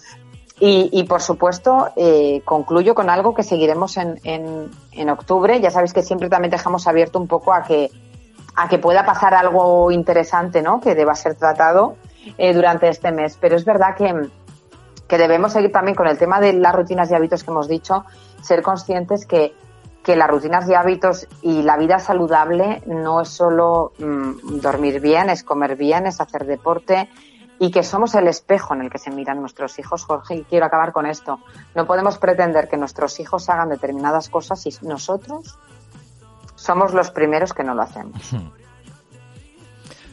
[0.60, 5.60] Y, y, por supuesto, eh, concluyo con algo que seguiremos en, en, en octubre.
[5.62, 7.92] Ya sabéis que siempre también dejamos abierto un poco a que,
[8.56, 10.82] a que pueda pasar algo interesante, ¿no?
[10.82, 11.96] Que deba ser tratado
[12.40, 13.38] eh, durante este mes.
[13.40, 14.30] Pero es verdad que,
[15.08, 18.04] que debemos seguir también con el tema de las rutinas y hábitos que hemos dicho,
[18.42, 19.54] ser conscientes que,
[20.04, 25.30] que las rutinas y hábitos y la vida saludable no es solo mm, dormir bien,
[25.30, 27.10] es comer bien, es hacer deporte
[27.60, 30.04] y que somos el espejo en el que se miran nuestros hijos.
[30.06, 31.40] Jorge, y quiero acabar con esto.
[31.76, 35.58] No podemos pretender que nuestros hijos hagan determinadas cosas si nosotros
[36.56, 38.22] somos los primeros que no lo hacemos.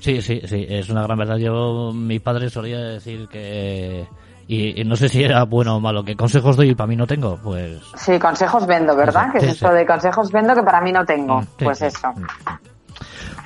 [0.01, 1.39] Sí, sí, sí, es una gran verdad.
[1.39, 4.07] Yo, mi padre solía decir que,
[4.47, 6.95] y, y no sé si era bueno o malo, que consejos doy y para mí
[6.95, 7.81] no tengo, pues...
[7.97, 9.29] Sí, consejos vendo, ¿verdad?
[9.29, 9.75] Sí, Que es sí, esto sí.
[9.77, 11.41] de consejos vendo que para mí no tengo.
[11.41, 12.13] Mm, Pues eso.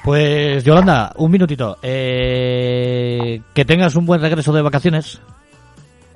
[0.09, 1.76] Pues, Yolanda, un minutito.
[1.82, 5.20] Eh, que tengas un buen regreso de vacaciones.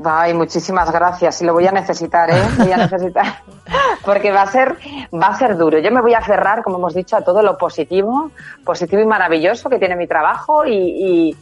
[0.03, 1.43] Ay, muchísimas gracias.
[1.43, 2.43] Y lo voy a necesitar, ¿eh?
[2.57, 3.43] Voy a necesitar.
[4.03, 4.79] Porque va a ser,
[5.13, 5.79] va a ser duro.
[5.79, 8.31] Yo me voy a aferrar, como hemos dicho, a todo lo positivo,
[8.65, 11.37] positivo y maravilloso que tiene mi trabajo y, y,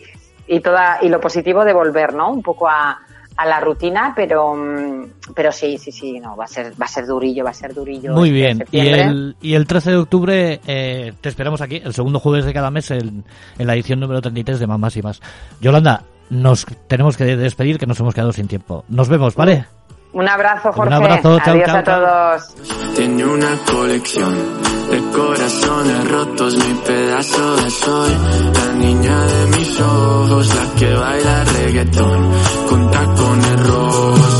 [0.48, 2.32] y toda, y lo positivo de volver, ¿no?
[2.32, 2.98] Un poco a,
[3.37, 5.05] a la rutina, pero mm,
[5.35, 7.74] pero sí, sí, sí, no, va a ser va a ser durillo, va a ser
[7.74, 8.12] durillo.
[8.12, 8.64] Muy bien.
[8.70, 12.53] Y el, y el 13 de octubre eh, te esperamos aquí, el segundo jueves de
[12.53, 13.24] cada mes, en,
[13.59, 15.20] en la edición número 33 de Mamás y Más.
[15.61, 18.85] Yolanda, nos tenemos que despedir, que nos hemos quedado sin tiempo.
[18.89, 19.66] Nos vemos, ¿vale?
[20.12, 20.94] Un abrazo, Jorge.
[20.94, 22.42] abrazo, chao, Adiós chao, a todos.
[22.96, 24.34] Tiene una colección
[24.90, 28.11] de corazones rotos, mi pedazo de sol.
[28.54, 32.30] La niña de mis ojos, la que baila reggaetón
[32.68, 34.39] con tacones rojos.